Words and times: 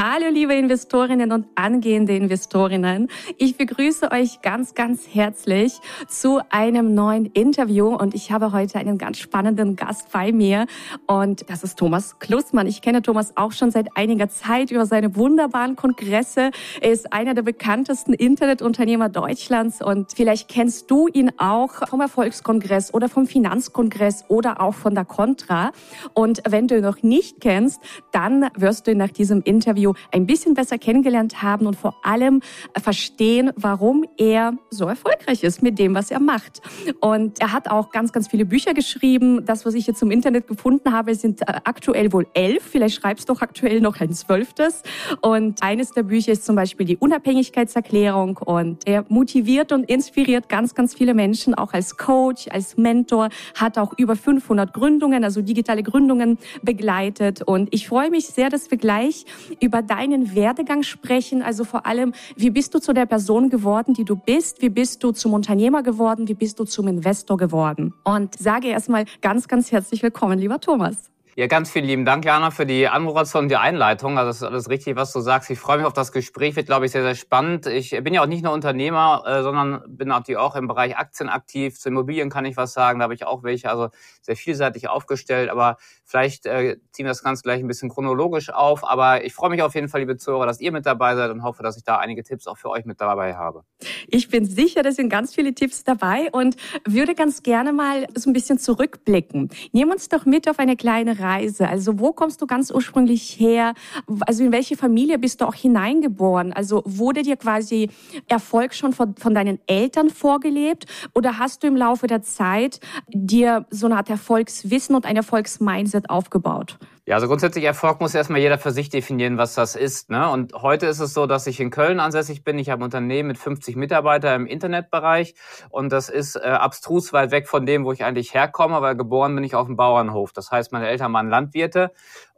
Hallo 0.00 0.26
liebe 0.30 0.54
Investorinnen 0.54 1.32
und 1.32 1.46
angehende 1.56 2.14
Investorinnen. 2.14 3.08
Ich 3.36 3.56
begrüße 3.56 4.12
euch 4.12 4.42
ganz, 4.42 4.74
ganz 4.76 5.08
herzlich 5.12 5.72
zu 6.06 6.38
einem 6.50 6.94
neuen 6.94 7.26
Interview 7.26 7.88
und 7.96 8.14
ich 8.14 8.30
habe 8.30 8.52
heute 8.52 8.78
einen 8.78 8.96
ganz 8.96 9.18
spannenden 9.18 9.74
Gast 9.74 10.12
bei 10.12 10.30
mir 10.30 10.66
und 11.08 11.50
das 11.50 11.64
ist 11.64 11.80
Thomas 11.80 12.20
Klussmann. 12.20 12.68
Ich 12.68 12.80
kenne 12.80 13.02
Thomas 13.02 13.36
auch 13.36 13.50
schon 13.50 13.72
seit 13.72 13.96
einiger 13.96 14.28
Zeit 14.28 14.70
über 14.70 14.86
seine 14.86 15.16
wunderbaren 15.16 15.74
Kongresse. 15.74 16.52
Er 16.80 16.92
ist 16.92 17.12
einer 17.12 17.34
der 17.34 17.42
bekanntesten 17.42 18.12
Internetunternehmer 18.12 19.08
Deutschlands 19.08 19.82
und 19.82 20.12
vielleicht 20.14 20.48
kennst 20.48 20.92
du 20.92 21.08
ihn 21.08 21.32
auch 21.38 21.88
vom 21.88 22.00
Erfolgskongress 22.02 22.94
oder 22.94 23.08
vom 23.08 23.26
Finanzkongress 23.26 24.26
oder 24.28 24.60
auch 24.60 24.74
von 24.74 24.94
der 24.94 25.04
Contra. 25.04 25.72
Und 26.14 26.40
wenn 26.48 26.68
du 26.68 26.76
ihn 26.76 26.84
noch 26.84 27.02
nicht 27.02 27.40
kennst, 27.40 27.80
dann 28.12 28.46
wirst 28.54 28.86
du 28.86 28.92
ihn 28.92 28.98
nach 28.98 29.10
diesem 29.10 29.42
Interview 29.42 29.87
Interview 29.88 29.92
ein 30.12 30.26
bisschen 30.26 30.54
besser 30.54 30.78
kennengelernt 30.78 31.42
haben 31.42 31.66
und 31.66 31.76
vor 31.76 31.96
allem 32.02 32.40
verstehen, 32.80 33.50
warum 33.56 34.04
er 34.16 34.54
so 34.70 34.86
erfolgreich 34.86 35.42
ist 35.42 35.62
mit 35.62 35.78
dem, 35.78 35.94
was 35.94 36.10
er 36.10 36.20
macht. 36.20 36.60
Und 37.00 37.40
er 37.40 37.52
hat 37.52 37.70
auch 37.70 37.90
ganz, 37.90 38.12
ganz 38.12 38.28
viele 38.28 38.44
Bücher 38.44 38.74
geschrieben. 38.74 39.44
Das, 39.44 39.64
was 39.66 39.74
ich 39.74 39.86
jetzt 39.86 40.02
im 40.02 40.10
Internet 40.10 40.46
gefunden 40.46 40.92
habe, 40.92 41.14
sind 41.14 41.42
äh, 41.42 41.60
aktuell 41.64 42.12
wohl 42.12 42.26
elf. 42.34 42.62
Vielleicht 42.64 43.00
schreibst 43.00 43.28
du 43.28 43.34
doch 43.34 43.42
aktuell 43.42 43.80
noch 43.80 44.00
ein 44.00 44.12
zwölftes. 44.12 44.82
Und 45.20 45.62
eines 45.62 45.92
der 45.92 46.02
Bücher 46.02 46.32
ist 46.32 46.44
zum 46.44 46.56
Beispiel 46.56 46.86
die 46.86 46.96
Unabhängigkeitserklärung. 46.96 48.38
Und 48.38 48.86
er 48.86 49.04
motiviert 49.08 49.72
und 49.72 49.88
inspiriert 49.88 50.48
ganz, 50.48 50.74
ganz 50.74 50.94
viele 50.94 51.14
Menschen, 51.14 51.54
auch 51.54 51.72
als 51.72 51.96
Coach, 51.96 52.48
als 52.50 52.76
Mentor, 52.76 53.28
hat 53.54 53.78
auch 53.78 53.92
über 53.96 54.16
500 54.16 54.72
Gründungen, 54.72 55.24
also 55.24 55.42
digitale 55.42 55.82
Gründungen 55.82 56.38
begleitet. 56.62 57.42
Und 57.42 57.68
ich 57.72 57.88
freue 57.88 58.10
mich 58.10 58.26
sehr, 58.26 58.50
dass 58.50 58.70
wir 58.70 58.78
gleich 58.78 59.24
über 59.60 59.77
über 59.78 59.82
deinen 59.82 60.34
Werdegang 60.34 60.82
sprechen. 60.82 61.42
Also 61.42 61.64
vor 61.64 61.86
allem, 61.86 62.12
wie 62.36 62.50
bist 62.50 62.74
du 62.74 62.80
zu 62.80 62.92
der 62.92 63.06
Person 63.06 63.48
geworden, 63.48 63.94
die 63.94 64.04
du 64.04 64.16
bist? 64.16 64.60
Wie 64.60 64.68
bist 64.68 65.04
du 65.04 65.12
zum 65.12 65.34
Unternehmer 65.34 65.82
geworden? 65.82 66.26
Wie 66.26 66.34
bist 66.34 66.58
du 66.58 66.64
zum 66.64 66.88
Investor 66.88 67.36
geworden? 67.36 67.94
Und 68.04 68.36
sage 68.36 68.68
erstmal 68.68 69.04
ganz, 69.20 69.46
ganz 69.46 69.70
herzlich 69.70 70.02
willkommen, 70.02 70.38
lieber 70.38 70.60
Thomas. 70.60 71.10
Ja, 71.38 71.46
ganz 71.46 71.70
vielen 71.70 71.84
lieben 71.84 72.04
Dank, 72.04 72.24
Jana, 72.24 72.50
für 72.50 72.66
die 72.66 72.88
Anmoderation 72.88 73.44
und 73.44 73.48
die 73.48 73.54
Einleitung. 73.54 74.18
Also 74.18 74.30
das 74.30 74.36
ist 74.38 74.42
alles 74.42 74.68
richtig, 74.68 74.96
was 74.96 75.12
du 75.12 75.20
sagst. 75.20 75.48
Ich 75.50 75.60
freue 75.60 75.76
mich 75.76 75.86
auf 75.86 75.92
das 75.92 76.10
Gespräch, 76.10 76.56
wird, 76.56 76.66
glaube 76.66 76.86
ich, 76.86 76.90
sehr, 76.90 77.04
sehr 77.04 77.14
spannend. 77.14 77.66
Ich 77.66 77.90
bin 78.02 78.12
ja 78.12 78.22
auch 78.22 78.26
nicht 78.26 78.42
nur 78.42 78.52
Unternehmer, 78.52 79.22
äh, 79.24 79.44
sondern 79.44 79.80
bin 79.86 80.08
natürlich 80.08 80.36
auch 80.36 80.56
im 80.56 80.66
Bereich 80.66 80.96
Aktien 80.96 81.28
aktiv. 81.28 81.78
Zu 81.78 81.90
Immobilien 81.90 82.28
kann 82.28 82.44
ich 82.44 82.56
was 82.56 82.72
sagen, 82.72 82.98
da 82.98 83.04
habe 83.04 83.14
ich 83.14 83.24
auch 83.24 83.44
welche, 83.44 83.70
also 83.70 83.90
sehr 84.20 84.34
vielseitig 84.34 84.88
aufgestellt. 84.88 85.48
Aber 85.48 85.76
vielleicht 86.04 86.44
äh, 86.46 86.78
ziehen 86.90 87.04
wir 87.04 87.10
das 87.10 87.22
Ganze 87.22 87.44
gleich 87.44 87.60
ein 87.60 87.68
bisschen 87.68 87.88
chronologisch 87.88 88.50
auf. 88.50 88.82
Aber 88.82 89.24
ich 89.24 89.32
freue 89.32 89.50
mich 89.50 89.62
auf 89.62 89.76
jeden 89.76 89.86
Fall, 89.86 90.00
liebe 90.00 90.16
Zuhörer, 90.16 90.44
dass 90.44 90.58
ihr 90.58 90.72
mit 90.72 90.86
dabei 90.86 91.14
seid 91.14 91.30
und 91.30 91.44
hoffe, 91.44 91.62
dass 91.62 91.76
ich 91.76 91.84
da 91.84 91.98
einige 91.98 92.24
Tipps 92.24 92.48
auch 92.48 92.58
für 92.58 92.70
euch 92.70 92.84
mit 92.84 93.00
dabei 93.00 93.36
habe. 93.36 93.62
Ich 94.08 94.28
bin 94.28 94.44
sicher, 94.44 94.82
da 94.82 94.90
sind 94.90 95.08
ganz 95.08 95.36
viele 95.36 95.54
Tipps 95.54 95.84
dabei 95.84 96.30
und 96.32 96.56
würde 96.84 97.14
ganz 97.14 97.44
gerne 97.44 97.72
mal 97.72 98.08
so 98.16 98.28
ein 98.28 98.32
bisschen 98.32 98.58
zurückblicken. 98.58 99.50
Nehmen 99.70 99.92
uns 99.92 100.08
doch 100.08 100.26
mit 100.26 100.50
auf 100.50 100.58
eine 100.58 100.74
kleine 100.74 101.20
Reise. 101.20 101.27
Also 101.28 101.98
wo 101.98 102.12
kommst 102.12 102.40
du 102.42 102.46
ganz 102.46 102.70
ursprünglich 102.70 103.38
her? 103.38 103.74
Also 104.20 104.44
in 104.44 104.52
welche 104.52 104.76
Familie 104.76 105.18
bist 105.18 105.40
du 105.40 105.46
auch 105.46 105.54
hineingeboren? 105.54 106.52
Also 106.52 106.82
wurde 106.84 107.22
dir 107.22 107.36
quasi 107.36 107.90
Erfolg 108.26 108.74
schon 108.74 108.92
von, 108.92 109.14
von 109.16 109.34
deinen 109.34 109.58
Eltern 109.66 110.10
vorgelebt 110.10 110.86
oder 111.14 111.38
hast 111.38 111.62
du 111.62 111.66
im 111.66 111.76
Laufe 111.76 112.06
der 112.06 112.22
Zeit 112.22 112.80
dir 113.08 113.66
so 113.70 113.86
eine 113.86 113.96
Art 113.96 114.10
Erfolgswissen 114.10 114.94
und 114.94 115.06
ein 115.06 115.16
Erfolgsmindset 115.16 116.10
aufgebaut? 116.10 116.78
Ja, 117.08 117.14
also 117.14 117.26
grundsätzlich 117.26 117.64
Erfolg 117.64 118.02
muss 118.02 118.14
erstmal 118.14 118.38
jeder 118.38 118.58
für 118.58 118.70
sich 118.70 118.90
definieren, 118.90 119.38
was 119.38 119.54
das 119.54 119.76
ist. 119.76 120.10
Ne? 120.10 120.28
Und 120.28 120.52
heute 120.52 120.84
ist 120.84 121.00
es 121.00 121.14
so, 121.14 121.24
dass 121.24 121.46
ich 121.46 121.58
in 121.58 121.70
Köln 121.70 122.00
ansässig 122.00 122.44
bin. 122.44 122.58
Ich 122.58 122.68
habe 122.68 122.82
ein 122.82 122.84
Unternehmen 122.84 123.28
mit 123.28 123.38
50 123.38 123.76
Mitarbeitern 123.76 124.42
im 124.42 124.46
Internetbereich 124.46 125.34
und 125.70 125.90
das 125.90 126.10
ist 126.10 126.36
äh, 126.36 126.40
abstrus 126.40 127.14
weit 127.14 127.30
weg 127.30 127.48
von 127.48 127.64
dem, 127.64 127.86
wo 127.86 127.92
ich 127.92 128.04
eigentlich 128.04 128.34
herkomme, 128.34 128.82
weil 128.82 128.94
geboren 128.94 129.34
bin 129.34 129.42
ich 129.42 129.54
auf 129.54 129.68
dem 129.68 129.76
Bauernhof. 129.76 130.34
Das 130.34 130.50
heißt, 130.50 130.70
meine 130.70 130.86
Eltern 130.86 131.10
waren 131.14 131.30
Landwirte 131.30 131.92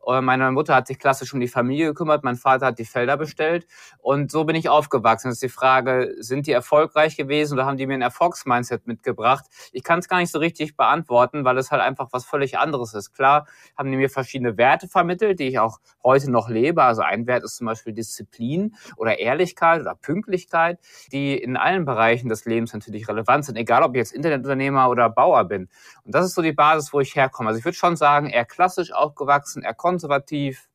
meine 0.07 0.51
Mutter 0.51 0.75
hat 0.75 0.87
sich 0.87 0.99
klassisch 0.99 1.33
um 1.35 1.41
die 1.41 1.49
Familie 1.49 1.89
gekümmert, 1.89 2.25
mein 2.25 2.37
Vater 2.37 2.67
hat 2.67 2.79
die 2.79 2.85
Felder 2.85 3.17
bestellt 3.17 3.67
und 3.99 4.31
so 4.31 4.45
bin 4.45 4.57
ich 4.57 4.69
aufgewachsen. 4.69 5.29
Das 5.29 5.37
ist 5.37 5.43
die 5.43 5.49
Frage, 5.49 6.15
sind 6.19 6.47
die 6.47 6.53
erfolgreich 6.53 7.17
gewesen 7.17 7.55
oder 7.55 7.67
haben 7.67 7.77
die 7.77 7.87
mir 7.87 7.95
ein 7.95 8.03
Erfolgsmindset 8.03 8.87
mitgebracht? 8.87 9.45
Ich 9.73 9.85
kann 9.85 9.99
es 9.99 10.09
gar 10.09 10.19
nicht 10.19 10.33
so 10.33 10.39
richtig 10.39 10.77
beantworten, 10.77 11.45
weil 11.45 11.59
es 11.59 11.71
halt 11.71 11.83
einfach 11.83 12.09
was 12.13 12.25
völlig 12.25 12.59
anderes 12.59 12.95
ist. 12.95 13.13
Klar 13.13 13.47
haben 13.77 13.91
die 13.91 13.97
mir 13.97 14.11
verschiedene 14.11 14.57
Werte 14.57 14.89
vermittelt, 14.89 15.39
die 15.39 15.49
ich 15.49 15.59
auch 15.59 15.79
heute 16.03 16.31
noch 16.31 16.49
lebe. 16.49 16.83
Also 16.83 17.03
ein 17.03 17.27
Wert 17.27 17.45
ist 17.45 17.57
zum 17.57 17.67
Beispiel 17.67 17.93
Disziplin 17.93 18.75
oder 18.97 19.19
Ehrlichkeit 19.19 19.81
oder 19.81 19.95
Pünktlichkeit, 19.95 20.79
die 21.13 21.37
in 21.37 21.57
allen 21.57 21.85
Bereichen 21.85 22.29
des 22.29 22.45
Lebens 22.45 22.73
natürlich 22.73 23.09
relevant 23.09 23.45
sind, 23.45 23.57
egal 23.57 23.83
ob 23.83 23.95
ich 23.95 23.99
jetzt 23.99 24.13
Internetunternehmer 24.13 24.89
oder 24.89 25.11
Bauer 25.11 25.45
bin. 25.45 25.69
Und 26.05 26.15
das 26.15 26.27
ist 26.27 26.35
so 26.35 26.43
die 26.43 26.53
Basis, 26.53 26.93
wo 26.93 27.01
ich 27.01 27.15
herkomme. 27.15 27.49
Also 27.49 27.59
ich 27.59 27.65
würde 27.65 27.77
schon 27.77 27.97
sagen, 27.97 28.29
eher 28.29 28.45
klassisch 28.45 28.93
aufgewachsen, 28.93 29.63
eher 29.63 29.75
konservativ, 29.91 30.70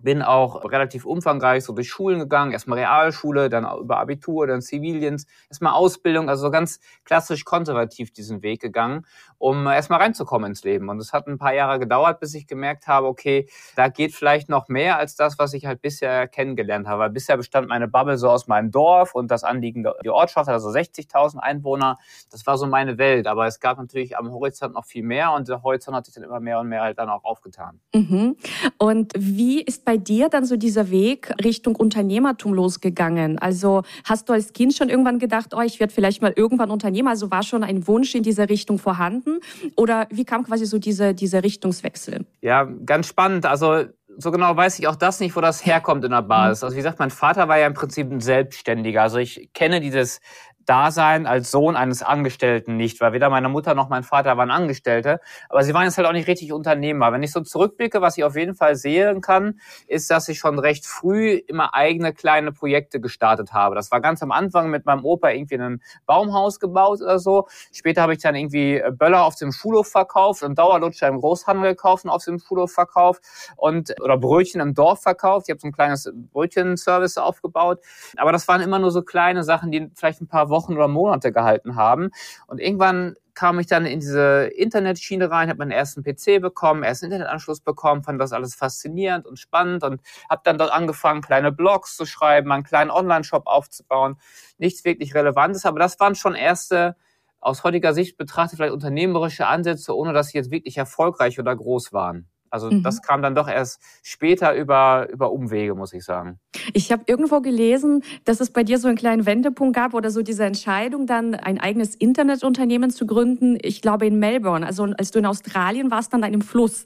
bin 0.00 0.22
auch 0.22 0.64
relativ 0.64 1.04
umfangreich 1.04 1.64
so 1.64 1.72
durch 1.72 1.88
Schulen 1.88 2.18
gegangen, 2.18 2.52
erstmal 2.52 2.78
Realschule, 2.78 3.48
dann 3.48 3.66
über 3.78 3.98
Abitur, 3.98 4.46
dann 4.46 4.62
Zivildienst, 4.62 5.28
erstmal 5.48 5.74
Ausbildung, 5.74 6.28
also 6.28 6.46
so 6.46 6.50
ganz 6.50 6.80
klassisch 7.04 7.44
konservativ 7.44 8.12
diesen 8.12 8.42
Weg 8.42 8.60
gegangen, 8.60 9.06
um 9.38 9.66
erstmal 9.66 10.00
reinzukommen 10.00 10.50
ins 10.50 10.64
Leben. 10.64 10.88
Und 10.88 10.98
es 10.98 11.12
hat 11.12 11.26
ein 11.26 11.38
paar 11.38 11.54
Jahre 11.54 11.78
gedauert, 11.78 12.20
bis 12.20 12.34
ich 12.34 12.46
gemerkt 12.46 12.86
habe, 12.86 13.06
okay, 13.06 13.48
da 13.76 13.88
geht 13.88 14.14
vielleicht 14.14 14.48
noch 14.48 14.68
mehr 14.68 14.98
als 14.98 15.16
das, 15.16 15.38
was 15.38 15.52
ich 15.52 15.66
halt 15.66 15.82
bisher 15.82 16.28
kennengelernt 16.28 16.86
habe. 16.86 17.02
Weil 17.02 17.10
bisher 17.10 17.36
bestand 17.36 17.68
meine 17.68 17.88
Bubble 17.88 18.16
so 18.16 18.30
aus 18.30 18.46
meinem 18.46 18.70
Dorf 18.70 19.14
und 19.14 19.30
das 19.30 19.44
Anliegen 19.44 19.86
die 20.04 20.10
Ortschaft, 20.10 20.48
also 20.48 20.68
60.000 20.70 21.38
Einwohner. 21.38 21.98
Das 22.30 22.46
war 22.46 22.56
so 22.56 22.66
meine 22.66 22.98
Welt. 22.98 23.26
Aber 23.26 23.46
es 23.46 23.60
gab 23.60 23.78
natürlich 23.78 24.16
am 24.16 24.30
Horizont 24.30 24.74
noch 24.74 24.84
viel 24.84 25.02
mehr 25.02 25.32
und 25.32 25.48
der 25.48 25.62
Horizont 25.62 25.96
hat 25.96 26.06
sich 26.06 26.14
dann 26.14 26.24
immer 26.24 26.40
mehr 26.40 26.60
und 26.60 26.68
mehr 26.68 26.82
halt 26.82 26.98
dann 26.98 27.10
auch 27.10 27.24
aufgetan. 27.24 27.80
Mhm. 27.94 28.36
Und 28.78 29.12
wie 29.16 29.62
ist 29.62 29.81
bei 29.84 29.96
dir 29.96 30.28
dann 30.28 30.44
so 30.44 30.56
dieser 30.56 30.90
Weg 30.90 31.32
Richtung 31.42 31.76
Unternehmertum 31.76 32.54
losgegangen? 32.54 33.38
Also 33.38 33.82
hast 34.04 34.28
du 34.28 34.32
als 34.32 34.52
Kind 34.52 34.74
schon 34.74 34.88
irgendwann 34.88 35.18
gedacht, 35.18 35.54
oh, 35.54 35.60
ich 35.60 35.80
werde 35.80 35.92
vielleicht 35.92 36.22
mal 36.22 36.32
irgendwann 36.34 36.70
Unternehmer? 36.70 37.10
Also 37.10 37.30
war 37.30 37.42
schon 37.42 37.64
ein 37.64 37.86
Wunsch 37.86 38.14
in 38.14 38.22
dieser 38.22 38.48
Richtung 38.48 38.78
vorhanden? 38.78 39.40
Oder 39.76 40.06
wie 40.10 40.24
kam 40.24 40.44
quasi 40.44 40.66
so 40.66 40.78
dieser, 40.78 41.12
dieser 41.12 41.42
Richtungswechsel? 41.42 42.24
Ja, 42.40 42.64
ganz 42.64 43.06
spannend. 43.06 43.46
Also 43.46 43.84
so 44.18 44.30
genau 44.30 44.56
weiß 44.56 44.78
ich 44.78 44.88
auch 44.88 44.96
das 44.96 45.20
nicht, 45.20 45.34
wo 45.36 45.40
das 45.40 45.64
herkommt 45.64 46.04
in 46.04 46.10
der 46.10 46.22
Basis. 46.22 46.64
Also 46.64 46.74
wie 46.74 46.80
gesagt, 46.80 46.98
mein 46.98 47.10
Vater 47.10 47.48
war 47.48 47.58
ja 47.58 47.66
im 47.66 47.74
Prinzip 47.74 48.10
ein 48.10 48.20
Selbstständiger. 48.20 49.02
Also 49.02 49.18
ich 49.18 49.50
kenne 49.54 49.80
dieses 49.80 50.20
Dasein 50.66 51.26
als 51.26 51.50
Sohn 51.50 51.76
eines 51.76 52.02
Angestellten 52.02 52.76
nicht, 52.76 53.00
weil 53.00 53.12
weder 53.12 53.30
meine 53.30 53.48
Mutter 53.48 53.74
noch 53.74 53.88
mein 53.88 54.02
Vater 54.02 54.36
waren 54.36 54.50
Angestellte, 54.50 55.20
aber 55.48 55.62
sie 55.64 55.74
waren 55.74 55.84
jetzt 55.84 55.96
halt 55.98 56.06
auch 56.06 56.12
nicht 56.12 56.28
richtig 56.28 56.52
Unternehmer. 56.52 57.12
Wenn 57.12 57.22
ich 57.22 57.32
so 57.32 57.40
zurückblicke, 57.40 58.00
was 58.00 58.16
ich 58.16 58.24
auf 58.24 58.36
jeden 58.36 58.54
Fall 58.54 58.76
sehen 58.76 59.20
kann, 59.20 59.58
ist, 59.86 60.10
dass 60.10 60.28
ich 60.28 60.38
schon 60.38 60.58
recht 60.58 60.86
früh 60.86 61.32
immer 61.34 61.74
eigene 61.74 62.12
kleine 62.12 62.52
Projekte 62.52 63.00
gestartet 63.00 63.52
habe. 63.52 63.74
Das 63.74 63.90
war 63.90 64.00
ganz 64.00 64.22
am 64.22 64.32
Anfang 64.32 64.70
mit 64.70 64.86
meinem 64.86 65.04
Opa 65.04 65.30
irgendwie 65.30 65.56
ein 65.56 65.82
Baumhaus 66.06 66.60
gebaut 66.60 67.00
oder 67.00 67.18
so. 67.18 67.48
Später 67.72 68.02
habe 68.02 68.12
ich 68.12 68.20
dann 68.20 68.34
irgendwie 68.34 68.82
Böller 68.92 69.24
auf 69.24 69.34
dem 69.36 69.52
Schulhof 69.52 69.88
verkauft 69.88 70.42
und 70.42 70.58
Dauerlutscher 70.58 71.08
im 71.08 71.18
Großhandel 71.18 71.70
gekauft 71.70 72.06
auf 72.06 72.24
dem 72.24 72.38
Schulhof 72.38 72.72
verkauft 72.72 73.22
und 73.56 73.94
oder 74.00 74.16
Brötchen 74.16 74.60
im 74.60 74.74
Dorf 74.74 75.02
verkauft. 75.02 75.46
Ich 75.48 75.52
habe 75.52 75.60
so 75.60 75.68
ein 75.68 75.72
kleines 75.72 76.10
Brötchenservice 76.32 77.18
aufgebaut, 77.18 77.80
aber 78.16 78.32
das 78.32 78.46
waren 78.48 78.60
immer 78.60 78.78
nur 78.78 78.90
so 78.90 79.02
kleine 79.02 79.44
Sachen, 79.44 79.70
die 79.70 79.90
vielleicht 79.94 80.20
ein 80.20 80.28
paar 80.28 80.48
Wochen 80.52 80.74
oder 80.74 80.86
Monate 80.86 81.32
gehalten 81.32 81.74
haben. 81.74 82.10
Und 82.46 82.60
irgendwann 82.60 83.16
kam 83.34 83.58
ich 83.58 83.66
dann 83.66 83.84
in 83.84 83.98
diese 83.98 84.44
Internetschiene 84.54 85.30
rein, 85.30 85.48
habe 85.48 85.58
meinen 85.58 85.72
ersten 85.72 86.04
PC 86.04 86.40
bekommen, 86.40 86.84
ersten 86.84 87.06
Internetanschluss 87.06 87.60
bekommen, 87.60 88.04
fand 88.04 88.20
das 88.20 88.32
alles 88.32 88.54
faszinierend 88.54 89.26
und 89.26 89.38
spannend 89.38 89.82
und 89.82 90.00
habe 90.30 90.42
dann 90.44 90.58
dort 90.58 90.70
angefangen, 90.70 91.22
kleine 91.22 91.50
Blogs 91.50 91.96
zu 91.96 92.06
schreiben, 92.06 92.52
einen 92.52 92.62
kleinen 92.62 92.90
Online-Shop 92.90 93.46
aufzubauen. 93.46 94.16
Nichts 94.58 94.84
wirklich 94.84 95.14
Relevantes, 95.14 95.66
aber 95.66 95.80
das 95.80 95.98
waren 95.98 96.14
schon 96.14 96.34
erste, 96.34 96.94
aus 97.40 97.64
heutiger 97.64 97.92
Sicht 97.92 98.16
betrachtet, 98.16 98.58
vielleicht 98.58 98.72
unternehmerische 98.72 99.46
Ansätze, 99.48 99.96
ohne 99.96 100.12
dass 100.12 100.28
sie 100.28 100.38
jetzt 100.38 100.52
wirklich 100.52 100.76
erfolgreich 100.78 101.40
oder 101.40 101.56
groß 101.56 101.92
waren. 101.92 102.28
Also 102.52 102.70
mhm. 102.70 102.82
das 102.82 103.00
kam 103.00 103.22
dann 103.22 103.34
doch 103.34 103.48
erst 103.48 103.80
später 104.02 104.54
über, 104.54 105.08
über 105.10 105.32
Umwege, 105.32 105.74
muss 105.74 105.92
ich 105.94 106.04
sagen. 106.04 106.38
Ich 106.74 106.92
habe 106.92 107.04
irgendwo 107.06 107.40
gelesen, 107.40 108.02
dass 108.24 108.40
es 108.40 108.52
bei 108.52 108.62
dir 108.62 108.78
so 108.78 108.88
einen 108.88 108.96
kleinen 108.96 109.24
Wendepunkt 109.24 109.74
gab 109.74 109.94
oder 109.94 110.10
so 110.10 110.22
diese 110.22 110.44
Entscheidung, 110.44 111.06
dann 111.06 111.34
ein 111.34 111.58
eigenes 111.58 111.94
Internetunternehmen 111.94 112.90
zu 112.90 113.06
gründen. 113.06 113.56
Ich 113.62 113.80
glaube 113.80 114.06
in 114.06 114.18
Melbourne. 114.18 114.66
Also 114.66 114.86
als 114.98 115.10
du 115.10 115.18
in 115.18 115.26
Australien 115.26 115.90
warst, 115.90 116.12
dann 116.12 116.24
einem 116.24 116.42
Fluss. 116.42 116.84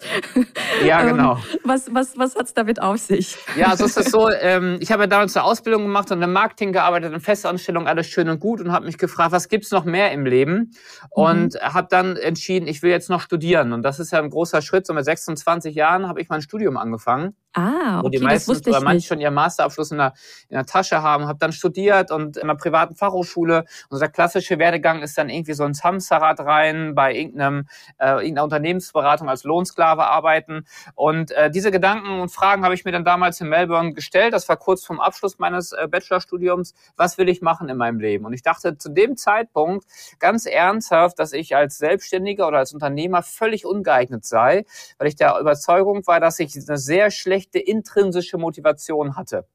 Ja, 0.85 1.01
ähm, 1.03 1.17
genau. 1.17 1.39
was 1.65 1.93
was, 1.93 2.17
was 2.17 2.37
hat's 2.37 2.55
damit 2.55 2.81
auf 2.81 2.99
sich? 2.99 3.37
Ja, 3.57 3.69
also 3.69 3.87
es 3.87 3.97
ist 3.97 4.11
so, 4.11 4.31
ähm, 4.41 4.79
ich 4.81 4.93
habe 4.93 5.05
ja 5.05 5.07
damals 5.09 5.37
eine 5.37 5.45
Ausbildung 5.45 5.83
gemacht 5.83 6.11
und 6.13 6.23
im 6.23 6.33
Marketing 6.33 6.73
gearbeitet, 6.73 7.13
in 7.13 7.21
Festanstellung, 7.21 7.89
alles 7.89 8.07
schön 8.07 8.29
und 8.29 8.39
gut 8.39 8.61
und 8.61 8.71
habe 8.71 8.87
mich 8.87 8.99
gefragt, 8.99 9.33
was 9.33 9.49
gibt's 9.49 9.71
noch 9.73 9.85
mehr 9.85 10.13
im 10.13 10.27
Leben? 10.27 10.71
Und 11.11 11.55
mhm. 11.55 11.59
habe 11.61 11.89
dann 11.91 12.17
entschieden, 12.17 12.69
ich 12.69 12.83
will 12.83 12.91
jetzt 12.91 13.11
noch 13.11 13.21
studieren. 13.21 13.73
Und 13.73 13.83
das 13.83 13.99
ist 13.99 14.13
ja 14.13 14.21
ein 14.21 14.31
großer 14.31 14.63
Schritt. 14.63 14.87
So 14.87 14.95
mit 14.95 15.05
26 15.05 15.47
Jahren 15.65 16.09
habe 16.09 16.21
ich 16.21 16.29
mein 16.29 16.43
Studium 16.43 16.77
angefangen. 16.77 17.35
Ah, 17.59 18.01
okay, 18.01 18.05
wo 18.05 18.09
die 18.11 18.19
meisten 18.19 18.53
das 18.53 18.67
oder 18.67 18.83
manche 18.83 19.07
schon 19.07 19.19
ihren 19.19 19.33
Masterabschluss 19.33 19.91
in 19.91 19.97
der, 19.97 20.13
in 20.51 20.57
der 20.57 20.67
Tasche 20.67 21.01
haben, 21.01 21.27
habe 21.27 21.39
dann 21.39 21.53
studiert 21.53 22.11
und 22.11 22.37
in 22.37 22.43
einer 22.43 22.55
privaten 22.55 22.97
Fachhochschule. 22.97 23.65
Unser 23.89 24.09
klassische 24.09 24.59
Werdegang 24.59 25.01
ist 25.01 25.17
dann 25.17 25.31
irgendwie 25.31 25.55
so 25.55 25.65
ins 25.65 25.83
Hamsterrad 25.83 26.39
rein, 26.41 26.95
bei 26.95 27.15
irgendeinem, 27.15 27.67
äh, 27.97 28.11
irgendeiner 28.17 28.45
Unternehmensberatung 28.45 29.31
als 29.31 29.45
Lohnsklave 29.45 30.05
arbeiten. 30.05 30.67
Und 30.95 31.31
äh, 31.31 31.51
diese 31.51 31.71
Gedanken 31.71 32.21
und 32.21 32.29
Fragen 32.29 32.63
habe 32.63 32.75
ich 32.75 32.85
mir 32.85 32.93
dann 32.93 33.07
damals 33.07 33.41
in 33.41 33.49
Melbourne 33.49 33.95
gestellt. 33.95 34.35
Das 34.35 34.47
war 34.51 34.59
kurz 34.59 34.85
vorm 34.85 35.01
Abschluss 35.01 35.39
meines 35.39 35.73
äh, 35.73 35.89
Bachelorstudiums. 35.91 36.75
Was 36.99 37.17
will 37.17 37.31
ich 37.31 37.41
machen 37.41 37.71
in 37.71 37.79
meinem 37.79 38.01
Leben? 38.01 38.27
Und 38.27 38.35
ich 38.35 38.43
dachte 38.43 38.77
zu 38.77 38.91
dem 38.91 39.17
Zeitpunkt 39.17 39.87
ganz 40.19 40.45
ernsthaft, 40.45 41.19
dass 41.19 41.33
ich 41.33 41.57
als 41.57 41.79
Selbstständiger 41.79 42.47
oder 42.49 42.59
als 42.59 42.75
Unternehmer 42.75 43.23
völlig 43.23 43.65
ungeeignet 43.65 44.27
sei, 44.27 44.67
weil 44.99 45.09
ich 45.09 45.17
der 45.17 45.39
Überzeugung 45.41 46.07
war, 46.07 46.21
dass 46.21 46.39
ich 46.39 46.55
eine 46.55 46.77
sehr 46.77 47.11
schlechte 47.11 47.46
echte 47.47 47.59
intrinsische 47.59 48.39
Motivation 48.39 49.17
hatte. 49.17 49.47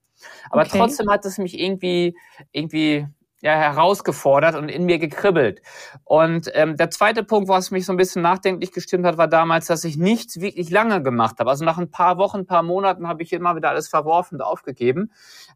Aber 0.50 0.62
okay. 0.62 0.78
trotzdem 0.78 1.10
hat 1.10 1.26
es 1.26 1.38
mich 1.38 1.60
irgendwie, 1.60 2.16
irgendwie 2.52 3.08
ja, 3.42 3.56
herausgefordert 3.56 4.56
und 4.56 4.70
in 4.70 4.86
mir 4.86 5.00
gekribbelt. 5.00 5.62
Und 6.04 6.50
ähm, 6.54 6.78
der 6.78 6.92
zweite 6.92 7.24
Punkt, 7.24 7.50
was 7.50 7.72
mich 7.72 7.86
so 7.86 7.94
ein 7.94 7.98
bisschen 7.98 8.22
nachdenklich 8.22 8.72
gestimmt 8.72 9.06
hat, 9.06 9.18
war 9.18 9.28
damals, 9.28 9.66
dass 9.66 9.84
ich 9.84 9.98
nichts 9.98 10.40
wirklich 10.40 10.70
lange 10.70 11.02
gemacht 11.02 11.40
habe. 11.40 11.50
Also 11.50 11.66
nach 11.66 11.80
ein 11.80 11.90
paar 11.90 12.18
Wochen, 12.18 12.42
ein 12.42 12.46
paar 12.46 12.62
Monaten 12.62 13.08
habe 13.08 13.24
ich 13.24 13.34
immer 13.34 13.56
wieder 13.56 13.70
alles 13.70 13.88
verworfen 13.90 14.36
und 14.36 14.42
aufgegeben. 14.42 15.12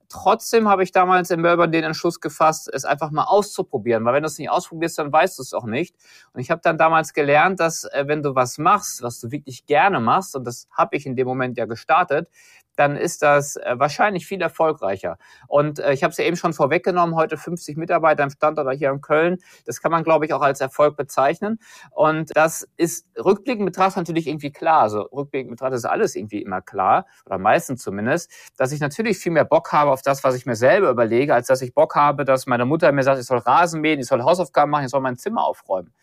Trotzdem 0.09 0.67
habe 0.67 0.83
ich 0.83 0.91
damals 0.91 1.29
in 1.29 1.41
Melbourne 1.41 1.71
den 1.71 1.83
Entschluss 1.83 2.19
gefasst, 2.19 2.69
es 2.73 2.85
einfach 2.85 3.11
mal 3.11 3.25
auszuprobieren, 3.25 4.03
weil 4.03 4.15
wenn 4.15 4.23
du 4.23 4.27
es 4.27 4.39
nicht 4.39 4.49
ausprobierst, 4.49 4.97
dann 4.97 5.11
weißt 5.11 5.37
du 5.37 5.43
es 5.43 5.53
auch 5.53 5.65
nicht. 5.65 5.95
Und 6.33 6.41
ich 6.41 6.49
habe 6.49 6.61
dann 6.63 6.77
damals 6.79 7.13
gelernt, 7.13 7.59
dass 7.59 7.83
äh, 7.83 8.05
wenn 8.07 8.23
du 8.23 8.33
was 8.33 8.57
machst, 8.57 9.03
was 9.03 9.19
du 9.19 9.29
wirklich 9.31 9.67
gerne 9.67 9.99
machst, 9.99 10.35
und 10.35 10.45
das 10.45 10.67
habe 10.71 10.95
ich 10.97 11.05
in 11.05 11.15
dem 11.15 11.27
Moment 11.27 11.57
ja 11.57 11.65
gestartet, 11.65 12.29
dann 12.75 12.95
ist 12.95 13.21
das 13.21 13.55
äh, 13.55 13.75
wahrscheinlich 13.77 14.25
viel 14.25 14.41
erfolgreicher. 14.41 15.17
Und 15.47 15.79
äh, 15.79 15.93
ich 15.93 16.03
habe 16.03 16.11
es 16.11 16.17
ja 16.17 16.25
eben 16.25 16.35
schon 16.37 16.53
vorweggenommen, 16.53 17.15
heute 17.15 17.37
50 17.37 17.77
Mitarbeiter 17.77 18.23
im 18.23 18.29
Standort 18.29 18.71
hier 18.77 18.91
in 18.91 19.01
Köln. 19.01 19.37
Das 19.65 19.81
kann 19.81 19.91
man, 19.91 20.03
glaube 20.03 20.25
ich, 20.25 20.33
auch 20.33 20.41
als 20.41 20.61
Erfolg 20.61 20.97
bezeichnen. 20.97 21.59
Und 21.91 22.31
das 22.35 22.67
ist 22.77 23.07
rückblickend 23.17 23.65
betrachtet 23.65 23.97
natürlich 23.97 24.27
irgendwie 24.27 24.51
klar. 24.51 24.81
Also 24.81 25.01
rückblickend 25.01 25.51
betrachtet 25.51 25.77
ist 25.77 25.85
alles 25.85 26.15
irgendwie 26.15 26.41
immer 26.41 26.61
klar, 26.61 27.05
oder 27.25 27.37
meistens 27.37 27.81
zumindest, 27.81 28.31
dass 28.57 28.71
ich 28.71 28.79
natürlich 28.79 29.17
viel 29.17 29.31
mehr 29.31 29.45
Bock 29.45 29.71
habe 29.71 29.91
auf 29.91 30.01
das, 30.01 30.23
was 30.23 30.35
ich 30.35 30.45
mir 30.45 30.55
selber 30.55 30.89
überlege, 30.89 31.33
als 31.33 31.47
dass 31.47 31.61
ich 31.61 31.73
Bock 31.73 31.95
habe, 31.95 32.25
dass 32.25 32.45
meine 32.45 32.65
Mutter 32.65 32.91
mir 32.91 33.03
sagt, 33.03 33.19
ich 33.19 33.25
soll 33.25 33.39
Rasen 33.39 33.81
mähen, 33.81 33.99
ich 33.99 34.07
soll 34.07 34.23
Hausaufgaben 34.23 34.71
machen, 34.71 34.85
ich 34.85 34.91
soll 34.91 35.01
mein 35.01 35.17
Zimmer 35.17 35.45
aufräumen. 35.45 35.93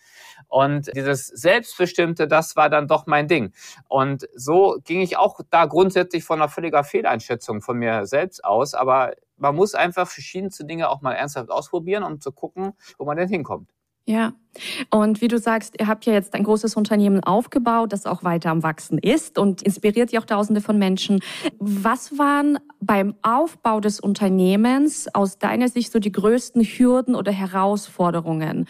Und 0.48 0.90
dieses 0.94 1.26
Selbstbestimmte, 1.26 2.28
das 2.28 2.56
war 2.56 2.68
dann 2.68 2.88
doch 2.88 3.06
mein 3.06 3.28
Ding. 3.28 3.52
Und 3.88 4.28
so 4.34 4.78
ging 4.84 5.00
ich 5.00 5.16
auch 5.16 5.40
da 5.50 5.66
grundsätzlich 5.66 6.24
von 6.24 6.40
einer 6.40 6.48
völliger 6.48 6.84
Fehleinschätzung 6.84 7.60
von 7.62 7.78
mir 7.78 8.06
selbst 8.06 8.44
aus. 8.44 8.74
Aber 8.74 9.12
man 9.36 9.54
muss 9.54 9.74
einfach 9.74 10.08
verschiedenste 10.08 10.64
Dinge 10.64 10.88
auch 10.88 11.02
mal 11.02 11.12
ernsthaft 11.12 11.50
ausprobieren, 11.50 12.02
um 12.02 12.20
zu 12.20 12.32
gucken, 12.32 12.72
wo 12.98 13.04
man 13.04 13.16
denn 13.16 13.28
hinkommt. 13.28 13.68
Ja, 14.04 14.32
und 14.90 15.20
wie 15.20 15.28
du 15.28 15.38
sagst, 15.38 15.76
ihr 15.78 15.86
habt 15.86 16.06
ja 16.06 16.12
jetzt 16.12 16.34
ein 16.34 16.42
großes 16.42 16.74
Unternehmen 16.74 17.22
aufgebaut, 17.22 17.92
das 17.92 18.04
auch 18.04 18.24
weiter 18.24 18.50
am 18.50 18.64
Wachsen 18.64 18.98
ist 18.98 19.38
und 19.38 19.62
inspiriert 19.62 20.10
ja 20.10 20.20
auch 20.20 20.24
Tausende 20.24 20.60
von 20.60 20.76
Menschen. 20.76 21.20
Was 21.60 22.18
waren 22.18 22.58
beim 22.82 23.14
Aufbau 23.22 23.80
des 23.80 24.00
Unternehmens 24.00 25.08
aus 25.14 25.38
deiner 25.38 25.68
Sicht 25.68 25.92
so 25.92 25.98
die 25.98 26.12
größten 26.12 26.62
Hürden 26.62 27.14
oder 27.14 27.32
Herausforderungen? 27.32 28.66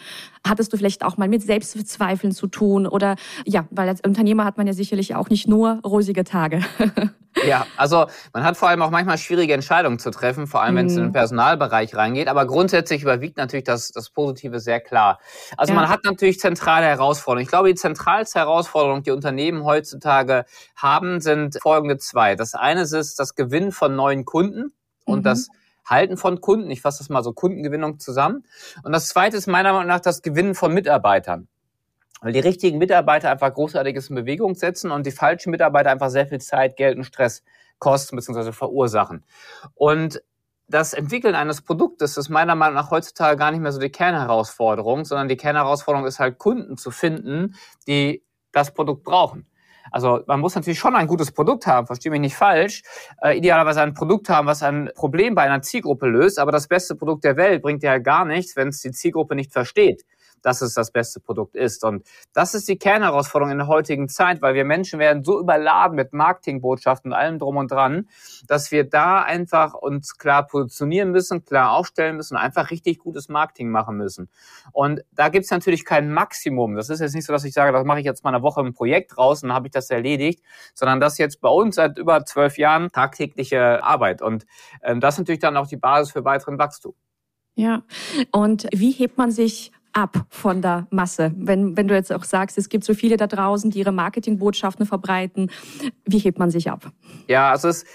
Hattest 0.47 0.71
du 0.71 0.77
vielleicht 0.77 1.03
auch 1.03 1.17
mal 1.17 1.27
mit 1.27 1.41
Selbstzweifeln 1.41 2.31
zu 2.31 2.47
tun 2.47 2.87
oder 2.87 3.15
ja, 3.45 3.65
weil 3.71 3.89
als 3.89 4.01
Unternehmer 4.01 4.45
hat 4.45 4.57
man 4.57 4.67
ja 4.67 4.73
sicherlich 4.73 5.15
auch 5.15 5.29
nicht 5.29 5.47
nur 5.47 5.79
rosige 5.83 6.23
Tage. 6.23 6.61
Ja, 7.47 7.65
also 7.77 8.05
man 8.31 8.43
hat 8.43 8.57
vor 8.57 8.69
allem 8.69 8.81
auch 8.81 8.91
manchmal 8.91 9.17
schwierige 9.17 9.53
Entscheidungen 9.53 9.99
zu 9.99 10.11
treffen, 10.11 10.47
vor 10.47 10.61
allem 10.61 10.75
wenn 10.75 10.85
es 10.85 10.93
in 10.93 10.99
den 10.99 11.07
mhm. 11.07 11.13
Personalbereich 11.13 11.95
reingeht. 11.95 12.27
Aber 12.27 12.45
grundsätzlich 12.45 13.01
überwiegt 13.01 13.37
natürlich 13.37 13.63
das, 13.63 13.91
das 13.91 14.09
Positive 14.11 14.59
sehr 14.59 14.79
klar. 14.79 15.19
Also 15.57 15.73
ja. 15.73 15.79
man 15.79 15.89
hat 15.89 16.01
natürlich 16.03 16.39
zentrale 16.39 16.85
Herausforderungen. 16.85 17.43
Ich 17.43 17.49
glaube, 17.49 17.69
die 17.69 17.75
zentralste 17.75 18.39
Herausforderung, 18.39 19.03
die 19.03 19.11
Unternehmen 19.11 19.63
heutzutage 19.63 20.45
haben, 20.75 21.21
sind 21.21 21.57
folgende 21.61 21.97
zwei. 21.97 22.35
Das 22.35 22.53
eine 22.53 22.81
ist 22.81 23.19
das 23.19 23.35
Gewinn 23.35 23.71
von 23.71 23.95
neuen 24.03 24.25
Kunden 24.25 24.73
und 25.05 25.19
mhm. 25.19 25.23
das 25.23 25.49
Halten 25.85 26.17
von 26.17 26.41
Kunden. 26.41 26.69
Ich 26.71 26.81
fasse 26.81 26.99
das 26.99 27.09
mal 27.09 27.23
so 27.23 27.33
Kundengewinnung 27.33 27.99
zusammen. 27.99 28.45
Und 28.83 28.91
das 28.91 29.09
zweite 29.09 29.37
ist 29.37 29.47
meiner 29.47 29.73
Meinung 29.73 29.87
nach 29.87 29.99
das 29.99 30.21
Gewinnen 30.21 30.55
von 30.55 30.73
Mitarbeitern 30.73 31.47
weil 32.23 32.31
die 32.31 32.39
richtigen 32.39 32.77
Mitarbeiter 32.77 33.29
einfach 33.29 33.53
Großartiges 33.53 34.09
in 34.09 34.15
Bewegung 34.15 34.55
setzen 34.55 34.91
und 34.91 35.05
die 35.05 35.11
falschen 35.11 35.49
Mitarbeiter 35.49 35.91
einfach 35.91 36.09
sehr 36.09 36.25
viel 36.25 36.39
Zeit, 36.39 36.77
Geld 36.77 36.97
und 36.97 37.03
Stress 37.03 37.43
kosten 37.79 38.15
bzw. 38.15 38.53
verursachen. 38.53 39.25
Und 39.75 40.23
das 40.69 40.93
Entwickeln 40.93 41.35
eines 41.35 41.61
Produktes 41.61 42.15
ist 42.15 42.29
meiner 42.29 42.55
Meinung 42.55 42.75
nach 42.75 42.91
heutzutage 42.91 43.37
gar 43.37 43.51
nicht 43.51 43.59
mehr 43.59 43.73
so 43.73 43.79
die 43.79 43.91
Kernherausforderung, 43.91 45.03
sondern 45.03 45.27
die 45.27 45.35
Kernherausforderung 45.35 46.07
ist 46.07 46.19
halt 46.19 46.39
Kunden 46.39 46.77
zu 46.77 46.91
finden, 46.91 47.55
die 47.87 48.23
das 48.53 48.73
Produkt 48.73 49.03
brauchen. 49.03 49.45
Also 49.91 50.21
man 50.27 50.39
muss 50.39 50.55
natürlich 50.55 50.79
schon 50.79 50.95
ein 50.95 51.07
gutes 51.07 51.31
Produkt 51.31 51.67
haben, 51.67 51.87
verstehe 51.87 52.11
mich 52.11 52.21
nicht 52.21 52.35
falsch. 52.35 52.83
Äh, 53.21 53.37
idealerweise 53.37 53.81
ein 53.81 53.93
Produkt 53.93 54.29
haben, 54.29 54.47
was 54.47 54.63
ein 54.63 54.89
Problem 54.95 55.35
bei 55.35 55.43
einer 55.43 55.61
Zielgruppe 55.61 56.07
löst, 56.07 56.39
aber 56.39 56.51
das 56.51 56.67
beste 56.67 56.95
Produkt 56.95 57.23
der 57.23 57.37
Welt 57.37 57.61
bringt 57.61 57.83
ja 57.83 57.97
gar 57.97 58.25
nichts, 58.25 58.55
wenn 58.55 58.69
es 58.69 58.81
die 58.81 58.91
Zielgruppe 58.91 59.35
nicht 59.35 59.51
versteht 59.51 60.03
dass 60.43 60.61
es 60.61 60.73
das 60.73 60.91
beste 60.91 61.19
Produkt 61.19 61.55
ist. 61.55 61.83
Und 61.83 62.05
das 62.33 62.53
ist 62.53 62.67
die 62.67 62.77
Kernherausforderung 62.77 63.51
in 63.51 63.57
der 63.57 63.67
heutigen 63.67 64.07
Zeit, 64.09 64.41
weil 64.41 64.53
wir 64.53 64.65
Menschen 64.65 64.99
werden 64.99 65.23
so 65.23 65.39
überladen 65.39 65.95
mit 65.95 66.13
Marketingbotschaften 66.13 67.11
und 67.11 67.17
allem 67.17 67.39
drum 67.39 67.57
und 67.57 67.71
dran, 67.71 68.07
dass 68.47 68.71
wir 68.71 68.83
da 68.87 69.21
einfach 69.21 69.73
uns 69.73 70.17
klar 70.17 70.45
positionieren 70.45 71.11
müssen, 71.11 71.45
klar 71.45 71.71
aufstellen 71.71 72.17
müssen, 72.17 72.37
einfach 72.37 72.69
richtig 72.69 72.99
gutes 72.99 73.29
Marketing 73.29 73.69
machen 73.69 73.97
müssen. 73.97 74.29
Und 74.71 75.01
da 75.11 75.29
gibt 75.29 75.45
es 75.45 75.51
natürlich 75.51 75.85
kein 75.85 76.13
Maximum. 76.13 76.75
Das 76.75 76.89
ist 76.89 76.99
jetzt 76.99 77.15
nicht 77.15 77.25
so, 77.25 77.33
dass 77.33 77.43
ich 77.43 77.53
sage, 77.53 77.71
das 77.71 77.85
mache 77.85 77.99
ich 77.99 78.05
jetzt 78.05 78.23
mal 78.23 78.33
eine 78.33 78.43
Woche 78.43 78.61
im 78.61 78.73
Projekt 78.73 79.17
raus 79.17 79.41
und 79.43 79.49
dann 79.49 79.55
habe 79.55 79.67
ich 79.67 79.71
das 79.71 79.89
erledigt, 79.89 80.43
sondern 80.73 80.99
das 80.99 81.17
jetzt 81.17 81.41
bei 81.41 81.49
uns 81.49 81.75
seit 81.75 81.97
über 81.97 82.25
zwölf 82.25 82.57
Jahren 82.57 82.91
tagtägliche 82.91 83.83
Arbeit. 83.83 84.21
Und 84.21 84.45
ähm, 84.83 84.99
das 84.99 85.15
ist 85.15 85.19
natürlich 85.19 85.41
dann 85.41 85.57
auch 85.57 85.67
die 85.67 85.77
Basis 85.77 86.11
für 86.13 86.25
weiteren 86.25 86.57
Wachstum. 86.57 86.93
Ja, 87.55 87.83
und 88.31 88.67
wie 88.73 88.91
hebt 88.91 89.17
man 89.17 89.31
sich 89.31 89.71
ab 89.93 90.25
von 90.29 90.61
der 90.61 90.87
Masse? 90.89 91.31
Wenn, 91.35 91.77
wenn 91.77 91.87
du 91.87 91.95
jetzt 91.95 92.11
auch 92.11 92.23
sagst, 92.23 92.57
es 92.57 92.69
gibt 92.69 92.83
so 92.83 92.93
viele 92.93 93.17
da 93.17 93.27
draußen, 93.27 93.71
die 93.71 93.79
ihre 93.79 93.91
Marketingbotschaften 93.91 94.85
verbreiten, 94.85 95.49
wie 96.05 96.19
hebt 96.19 96.39
man 96.39 96.51
sich 96.51 96.69
ab? 96.69 96.91
Ja, 97.27 97.51
also 97.51 97.69
es 97.69 97.85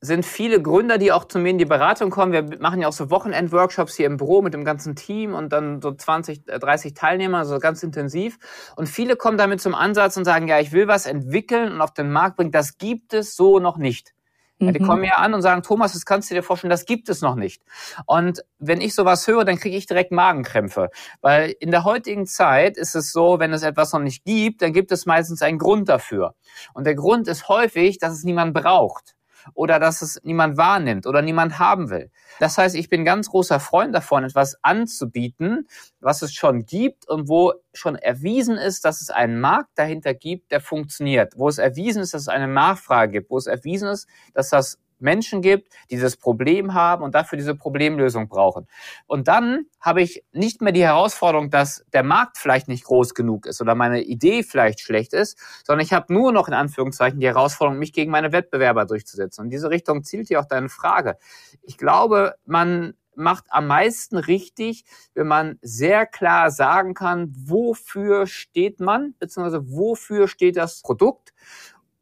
sind 0.00 0.24
viele 0.24 0.62
Gründer, 0.62 0.96
die 0.98 1.10
auch 1.10 1.24
zu 1.24 1.38
mir 1.38 1.50
in 1.50 1.58
die 1.58 1.64
Beratung 1.64 2.10
kommen. 2.10 2.32
Wir 2.32 2.60
machen 2.60 2.80
ja 2.80 2.88
auch 2.88 2.92
so 2.92 3.10
Wochenend-Workshops 3.10 3.96
hier 3.96 4.06
im 4.06 4.16
Büro 4.16 4.42
mit 4.42 4.54
dem 4.54 4.64
ganzen 4.64 4.94
Team 4.94 5.34
und 5.34 5.52
dann 5.52 5.82
so 5.82 5.92
20, 5.92 6.44
30 6.44 6.94
Teilnehmer, 6.94 7.44
so 7.44 7.58
ganz 7.58 7.82
intensiv. 7.82 8.38
Und 8.76 8.88
viele 8.88 9.16
kommen 9.16 9.38
damit 9.38 9.60
zum 9.60 9.74
Ansatz 9.74 10.16
und 10.16 10.24
sagen, 10.24 10.46
ja, 10.46 10.60
ich 10.60 10.70
will 10.70 10.86
was 10.86 11.06
entwickeln 11.06 11.72
und 11.72 11.80
auf 11.80 11.92
den 11.92 12.12
Markt 12.12 12.36
bringen. 12.36 12.52
Das 12.52 12.78
gibt 12.78 13.12
es 13.12 13.34
so 13.34 13.58
noch 13.58 13.76
nicht. 13.76 14.14
Ja, 14.60 14.72
die 14.72 14.80
mhm. 14.80 14.86
kommen 14.86 15.04
ja 15.04 15.16
an 15.16 15.34
und 15.34 15.42
sagen, 15.42 15.62
Thomas, 15.62 15.92
das 15.92 16.04
kannst 16.04 16.30
du 16.30 16.34
dir 16.34 16.42
vorstellen, 16.42 16.70
das 16.70 16.84
gibt 16.84 17.08
es 17.08 17.20
noch 17.20 17.36
nicht. 17.36 17.62
Und 18.06 18.42
wenn 18.58 18.80
ich 18.80 18.94
sowas 18.94 19.26
höre, 19.26 19.44
dann 19.44 19.58
kriege 19.58 19.76
ich 19.76 19.86
direkt 19.86 20.10
Magenkrämpfe. 20.10 20.90
Weil 21.20 21.54
in 21.60 21.70
der 21.70 21.84
heutigen 21.84 22.26
Zeit 22.26 22.76
ist 22.76 22.96
es 22.96 23.12
so, 23.12 23.38
wenn 23.38 23.52
es 23.52 23.62
etwas 23.62 23.92
noch 23.92 24.00
nicht 24.00 24.24
gibt, 24.24 24.62
dann 24.62 24.72
gibt 24.72 24.90
es 24.90 25.06
meistens 25.06 25.42
einen 25.42 25.58
Grund 25.58 25.88
dafür. 25.88 26.34
Und 26.74 26.84
der 26.84 26.96
Grund 26.96 27.28
ist 27.28 27.48
häufig, 27.48 27.98
dass 27.98 28.12
es 28.12 28.24
niemand 28.24 28.54
braucht 28.54 29.14
oder 29.54 29.78
dass 29.78 30.02
es 30.02 30.20
niemand 30.22 30.56
wahrnimmt 30.56 31.06
oder 31.06 31.22
niemand 31.22 31.58
haben 31.58 31.90
will. 31.90 32.10
Das 32.38 32.58
heißt, 32.58 32.74
ich 32.74 32.88
bin 32.88 33.04
ganz 33.04 33.30
großer 33.30 33.60
Freund 33.60 33.94
davon, 33.94 34.24
etwas 34.24 34.62
anzubieten, 34.62 35.68
was 36.00 36.22
es 36.22 36.32
schon 36.34 36.66
gibt 36.66 37.08
und 37.08 37.28
wo 37.28 37.54
schon 37.72 37.96
erwiesen 37.96 38.56
ist, 38.56 38.84
dass 38.84 39.00
es 39.00 39.10
einen 39.10 39.40
Markt 39.40 39.70
dahinter 39.76 40.14
gibt, 40.14 40.52
der 40.52 40.60
funktioniert, 40.60 41.34
wo 41.36 41.48
es 41.48 41.58
erwiesen 41.58 42.02
ist, 42.02 42.14
dass 42.14 42.22
es 42.22 42.28
eine 42.28 42.48
Nachfrage 42.48 43.12
gibt, 43.12 43.30
wo 43.30 43.38
es 43.38 43.46
erwiesen 43.46 43.88
ist, 43.88 44.08
dass 44.34 44.50
das 44.50 44.78
Menschen 45.00 45.42
gibt, 45.42 45.72
die 45.90 45.96
dieses 45.96 46.16
Problem 46.16 46.74
haben 46.74 47.02
und 47.02 47.14
dafür 47.14 47.36
diese 47.36 47.54
Problemlösung 47.54 48.28
brauchen. 48.28 48.66
Und 49.06 49.28
dann 49.28 49.66
habe 49.80 50.02
ich 50.02 50.24
nicht 50.32 50.60
mehr 50.60 50.72
die 50.72 50.84
Herausforderung, 50.84 51.50
dass 51.50 51.84
der 51.92 52.02
Markt 52.02 52.38
vielleicht 52.38 52.68
nicht 52.68 52.84
groß 52.84 53.14
genug 53.14 53.46
ist 53.46 53.60
oder 53.60 53.74
meine 53.74 54.02
Idee 54.02 54.42
vielleicht 54.42 54.80
schlecht 54.80 55.12
ist, 55.12 55.38
sondern 55.64 55.84
ich 55.84 55.92
habe 55.92 56.12
nur 56.12 56.32
noch 56.32 56.48
in 56.48 56.54
Anführungszeichen 56.54 57.20
die 57.20 57.26
Herausforderung, 57.26 57.78
mich 57.78 57.92
gegen 57.92 58.10
meine 58.10 58.32
Wettbewerber 58.32 58.84
durchzusetzen. 58.84 59.42
Und 59.42 59.46
in 59.46 59.50
diese 59.50 59.70
Richtung 59.70 60.04
zielt 60.04 60.28
hier 60.28 60.40
auch 60.40 60.46
deine 60.46 60.68
Frage. 60.68 61.16
Ich 61.62 61.78
glaube, 61.78 62.34
man 62.44 62.94
macht 63.18 63.46
am 63.50 63.66
meisten 63.66 64.16
richtig, 64.16 64.84
wenn 65.14 65.26
man 65.26 65.58
sehr 65.60 66.06
klar 66.06 66.50
sagen 66.50 66.94
kann, 66.94 67.34
wofür 67.36 68.26
steht 68.26 68.80
man, 68.80 69.14
beziehungsweise 69.18 69.70
wofür 69.70 70.28
steht 70.28 70.56
das 70.56 70.80
Produkt 70.82 71.34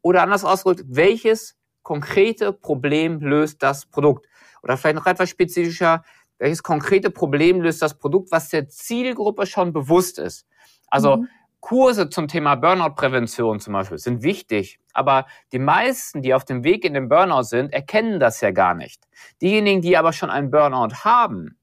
oder 0.01 0.21
anders 0.21 0.45
ausgedrückt, 0.45 0.85
welches 0.87 1.56
konkrete 1.87 2.51
Problem 2.51 3.21
löst 3.21 3.63
das 3.63 3.85
Produkt? 3.85 4.27
Oder 4.61 4.75
vielleicht 4.75 4.97
noch 4.97 5.05
etwas 5.05 5.29
spezifischer, 5.29 6.03
welches 6.37 6.61
konkrete 6.61 7.09
Problem 7.09 7.61
löst 7.61 7.81
das 7.81 7.97
Produkt, 7.97 8.29
was 8.29 8.49
der 8.49 8.67
Zielgruppe 8.67 9.45
schon 9.45 9.71
bewusst 9.71 10.19
ist? 10.19 10.45
Also 10.89 11.15
mhm. 11.15 11.29
Kurse 11.61 12.09
zum 12.09 12.27
Thema 12.27 12.55
Burnout-Prävention 12.55 13.61
zum 13.61 13.71
Beispiel 13.71 13.99
sind 13.99 14.21
wichtig, 14.21 14.81
aber 14.91 15.27
die 15.53 15.59
meisten, 15.59 16.21
die 16.21 16.33
auf 16.33 16.43
dem 16.43 16.65
Weg 16.65 16.83
in 16.83 16.93
den 16.93 17.07
Burnout 17.07 17.43
sind, 17.43 17.71
erkennen 17.71 18.19
das 18.19 18.41
ja 18.41 18.51
gar 18.51 18.73
nicht. 18.73 19.07
Diejenigen, 19.41 19.81
die 19.81 19.95
aber 19.95 20.11
schon 20.11 20.29
einen 20.29 20.51
Burnout 20.51 21.05
haben, 21.05 21.57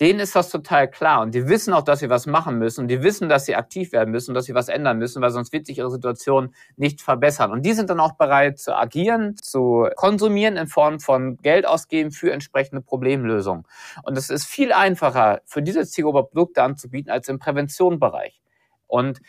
denen 0.00 0.20
ist 0.20 0.36
das 0.36 0.50
total 0.50 0.88
klar 0.88 1.22
und 1.22 1.34
die 1.34 1.48
wissen 1.48 1.72
auch, 1.72 1.82
dass 1.82 1.98
sie 1.98 2.08
was 2.08 2.26
machen 2.26 2.58
müssen 2.58 2.82
und 2.82 2.88
die 2.88 3.02
wissen, 3.02 3.28
dass 3.28 3.46
sie 3.46 3.56
aktiv 3.56 3.92
werden 3.92 4.10
müssen, 4.10 4.32
dass 4.32 4.44
sie 4.44 4.54
was 4.54 4.68
ändern 4.68 4.98
müssen, 4.98 5.20
weil 5.20 5.30
sonst 5.30 5.52
wird 5.52 5.66
sich 5.66 5.78
ihre 5.78 5.90
Situation 5.90 6.54
nicht 6.76 7.02
verbessern. 7.02 7.50
Und 7.50 7.66
die 7.66 7.72
sind 7.72 7.90
dann 7.90 7.98
auch 7.98 8.12
bereit 8.12 8.58
zu 8.58 8.76
agieren, 8.76 9.36
zu 9.36 9.88
konsumieren 9.96 10.56
in 10.56 10.68
Form 10.68 11.00
von 11.00 11.36
Geld 11.38 11.66
ausgeben 11.66 12.12
für 12.12 12.32
entsprechende 12.32 12.80
Problemlösungen. 12.80 13.64
Und 14.04 14.16
es 14.16 14.30
ist 14.30 14.46
viel 14.46 14.72
einfacher 14.72 15.40
für 15.44 15.62
diese 15.62 15.84
Zielgruppe 15.84 16.28
Produkte 16.28 16.62
anzubieten 16.62 17.10
als 17.10 17.28
im 17.28 17.40
Präventionsbereich. 17.40 18.40
Und 18.86 19.20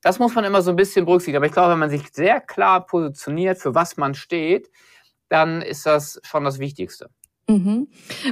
das 0.00 0.18
muss 0.18 0.34
man 0.34 0.44
immer 0.44 0.62
so 0.62 0.70
ein 0.70 0.76
bisschen 0.76 1.04
berücksichtigen. 1.04 1.38
Aber 1.38 1.46
ich 1.46 1.52
glaube, 1.52 1.72
wenn 1.72 1.78
man 1.78 1.90
sich 1.90 2.12
sehr 2.12 2.40
klar 2.40 2.86
positioniert, 2.86 3.58
für 3.58 3.74
was 3.74 3.96
man 3.96 4.14
steht, 4.14 4.70
dann 5.28 5.62
ist 5.62 5.84
das 5.84 6.20
schon 6.22 6.44
das 6.44 6.58
Wichtigste. 6.58 7.10
Mhm. 7.48 7.86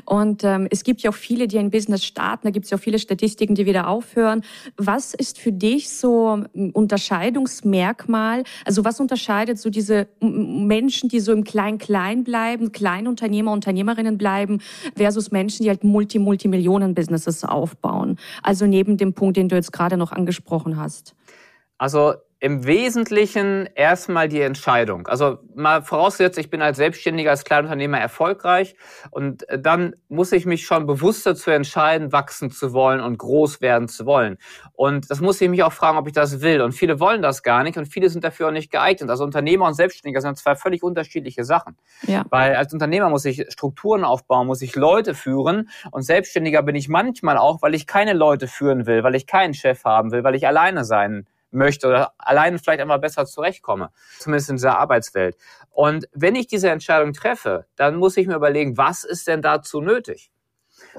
Und 0.06 0.42
ähm, 0.42 0.66
es 0.70 0.82
gibt 0.82 1.02
ja 1.02 1.10
auch 1.10 1.14
viele, 1.14 1.46
die 1.46 1.58
ein 1.58 1.70
Business 1.70 2.04
starten. 2.04 2.48
Da 2.48 2.50
gibt 2.50 2.64
es 2.64 2.70
ja 2.70 2.78
auch 2.78 2.82
viele 2.82 2.98
Statistiken, 2.98 3.54
die 3.54 3.64
wieder 3.64 3.86
aufhören. 3.86 4.42
Was 4.76 5.14
ist 5.14 5.38
für 5.38 5.52
dich 5.52 5.90
so 5.90 6.34
ein 6.34 6.70
Unterscheidungsmerkmal? 6.72 8.42
Also 8.64 8.84
was 8.84 8.98
unterscheidet 8.98 9.60
so 9.60 9.70
diese 9.70 10.08
Menschen, 10.20 11.08
die 11.08 11.20
so 11.20 11.32
im 11.32 11.44
Klein-Klein 11.44 12.24
bleiben, 12.24 12.72
Kleinunternehmer, 12.72 13.52
Unternehmerinnen 13.52 14.18
bleiben, 14.18 14.60
versus 14.96 15.30
Menschen, 15.30 15.62
die 15.62 15.68
halt 15.68 15.84
Multi-Multimillionen-Businesses 15.84 17.44
aufbauen? 17.44 18.18
Also 18.42 18.66
neben 18.66 18.96
dem 18.96 19.14
Punkt, 19.14 19.36
den 19.36 19.48
du 19.48 19.54
jetzt 19.54 19.72
gerade 19.72 19.96
noch 19.96 20.10
angesprochen 20.10 20.76
hast. 20.76 21.14
Also 21.78 22.14
im 22.44 22.66
Wesentlichen 22.66 23.66
erstmal 23.74 24.28
die 24.28 24.42
Entscheidung. 24.42 25.06
Also 25.06 25.38
mal 25.54 25.80
vorausgesetzt, 25.80 26.36
ich 26.36 26.50
bin 26.50 26.60
als 26.60 26.76
Selbstständiger, 26.76 27.30
als 27.30 27.42
Kleinunternehmer 27.44 27.98
erfolgreich 27.98 28.76
und 29.10 29.46
dann 29.48 29.96
muss 30.10 30.30
ich 30.30 30.44
mich 30.44 30.66
schon 30.66 30.86
bewusst 30.86 31.24
dazu 31.24 31.50
entscheiden, 31.50 32.12
wachsen 32.12 32.50
zu 32.50 32.74
wollen 32.74 33.00
und 33.00 33.16
groß 33.16 33.62
werden 33.62 33.88
zu 33.88 34.04
wollen. 34.04 34.36
Und 34.74 35.10
das 35.10 35.22
muss 35.22 35.40
ich 35.40 35.48
mich 35.48 35.62
auch 35.62 35.72
fragen, 35.72 35.96
ob 35.96 36.06
ich 36.06 36.12
das 36.12 36.42
will. 36.42 36.60
Und 36.60 36.72
viele 36.72 37.00
wollen 37.00 37.22
das 37.22 37.42
gar 37.42 37.62
nicht 37.62 37.78
und 37.78 37.86
viele 37.86 38.10
sind 38.10 38.24
dafür 38.24 38.48
auch 38.48 38.52
nicht 38.52 38.70
geeignet. 38.70 39.08
Also 39.08 39.24
Unternehmer 39.24 39.66
und 39.66 39.72
Selbstständiger 39.72 40.20
sind 40.20 40.36
zwei 40.36 40.54
völlig 40.54 40.82
unterschiedliche 40.82 41.44
Sachen. 41.44 41.78
Ja. 42.06 42.26
Weil 42.28 42.56
als 42.56 42.74
Unternehmer 42.74 43.08
muss 43.08 43.24
ich 43.24 43.46
Strukturen 43.48 44.04
aufbauen, 44.04 44.46
muss 44.46 44.60
ich 44.60 44.76
Leute 44.76 45.14
führen 45.14 45.70
und 45.92 46.02
Selbstständiger 46.02 46.62
bin 46.62 46.74
ich 46.74 46.90
manchmal 46.90 47.38
auch, 47.38 47.62
weil 47.62 47.74
ich 47.74 47.86
keine 47.86 48.12
Leute 48.12 48.48
führen 48.48 48.84
will, 48.84 49.02
weil 49.02 49.14
ich 49.14 49.26
keinen 49.26 49.54
Chef 49.54 49.82
haben 49.84 50.12
will, 50.12 50.24
weil 50.24 50.34
ich 50.34 50.46
alleine 50.46 50.84
sein 50.84 51.26
möchte 51.54 51.88
oder 51.88 52.12
allein 52.18 52.58
vielleicht 52.58 52.80
einmal 52.80 52.98
besser 52.98 53.26
zurechtkomme, 53.26 53.90
zumindest 54.18 54.50
in 54.50 54.56
dieser 54.56 54.78
Arbeitswelt. 54.78 55.36
Und 55.70 56.08
wenn 56.12 56.34
ich 56.34 56.46
diese 56.46 56.70
Entscheidung 56.70 57.12
treffe, 57.12 57.66
dann 57.76 57.96
muss 57.96 58.16
ich 58.16 58.26
mir 58.26 58.36
überlegen, 58.36 58.76
was 58.76 59.04
ist 59.04 59.26
denn 59.26 59.42
dazu 59.42 59.80
nötig? 59.80 60.30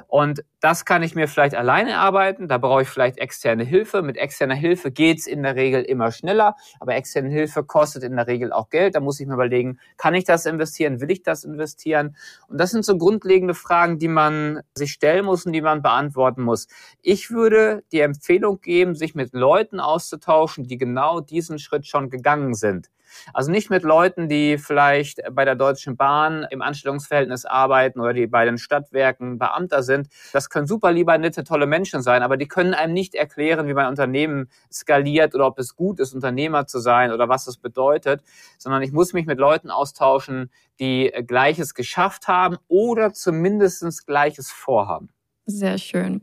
Und 0.07 0.43
das 0.61 0.85
kann 0.85 1.03
ich 1.03 1.15
mir 1.15 1.27
vielleicht 1.27 1.55
alleine 1.55 1.91
erarbeiten. 1.91 2.47
Da 2.47 2.57
brauche 2.57 2.83
ich 2.83 2.89
vielleicht 2.89 3.17
externe 3.17 3.63
Hilfe. 3.63 4.01
Mit 4.01 4.17
externer 4.17 4.55
Hilfe 4.55 4.91
geht's 4.91 5.27
in 5.27 5.43
der 5.43 5.55
Regel 5.55 5.83
immer 5.83 6.11
schneller, 6.11 6.55
aber 6.79 6.95
externe 6.95 7.29
Hilfe 7.29 7.63
kostet 7.63 8.03
in 8.03 8.15
der 8.15 8.27
Regel 8.27 8.51
auch 8.51 8.69
Geld. 8.69 8.95
Da 8.95 8.99
muss 8.99 9.19
ich 9.19 9.27
mir 9.27 9.35
überlegen, 9.35 9.79
kann 9.97 10.13
ich 10.13 10.23
das 10.23 10.45
investieren? 10.45 11.01
Will 11.01 11.11
ich 11.11 11.23
das 11.23 11.43
investieren? 11.43 12.15
Und 12.47 12.59
das 12.59 12.71
sind 12.71 12.83
so 12.85 12.97
grundlegende 12.97 13.53
Fragen, 13.53 13.99
die 13.99 14.07
man 14.07 14.61
sich 14.75 14.93
stellen 14.93 15.25
muss 15.25 15.45
und 15.45 15.53
die 15.53 15.61
man 15.61 15.81
beantworten 15.81 16.41
muss. 16.41 16.67
Ich 17.01 17.31
würde 17.31 17.83
die 17.91 17.99
Empfehlung 17.99 18.61
geben, 18.61 18.95
sich 18.95 19.15
mit 19.15 19.33
Leuten 19.33 19.79
auszutauschen, 19.79 20.65
die 20.65 20.77
genau 20.77 21.19
diesen 21.19 21.59
Schritt 21.59 21.85
schon 21.87 22.09
gegangen 22.09 22.53
sind. 22.53 22.89
Also 23.34 23.51
nicht 23.51 23.69
mit 23.69 23.84
Leuten, 23.84 24.29
die 24.29 24.57
vielleicht 24.57 25.22
bei 25.31 25.45
der 25.45 25.55
Deutschen 25.55 25.98
Bahn 25.98 26.45
im 26.50 26.62
Anstellungsverhältnis 26.62 27.45
arbeiten 27.45 28.00
oder 28.00 28.13
die 28.13 28.27
bei 28.27 28.45
den 28.45 28.57
Stadtwerken 28.57 29.38
Beamter 29.38 29.84
sind. 29.84 30.07
Das 30.34 30.50
können 30.50 30.67
super 30.67 30.91
lieber 30.91 31.17
nette, 31.17 31.43
tolle 31.43 31.67
Menschen 31.67 32.01
sein, 32.01 32.24
aber 32.24 32.38
die 32.38 32.48
können 32.48 32.74
einem 32.74 32.93
nicht 32.93 33.15
erklären, 33.15 33.67
wie 33.67 33.74
mein 33.74 33.88
Unternehmen 33.88 34.50
skaliert 34.72 35.36
oder 35.36 35.48
ob 35.48 35.60
es 35.60 35.75
gut 35.75 36.00
ist, 36.00 36.13
Unternehmer 36.13 36.67
zu 36.67 36.79
sein 36.79 37.12
oder 37.12 37.29
was 37.29 37.45
das 37.45 37.57
bedeutet, 37.57 38.22
sondern 38.57 38.81
ich 38.81 38.91
muss 38.91 39.13
mich 39.13 39.25
mit 39.25 39.39
Leuten 39.39 39.69
austauschen, 39.69 40.51
die 40.79 41.12
Gleiches 41.25 41.74
geschafft 41.74 42.27
haben 42.27 42.57
oder 42.67 43.13
zumindest 43.13 44.05
Gleiches 44.05 44.51
vorhaben. 44.51 45.10
Sehr 45.47 45.77
schön. 45.77 46.21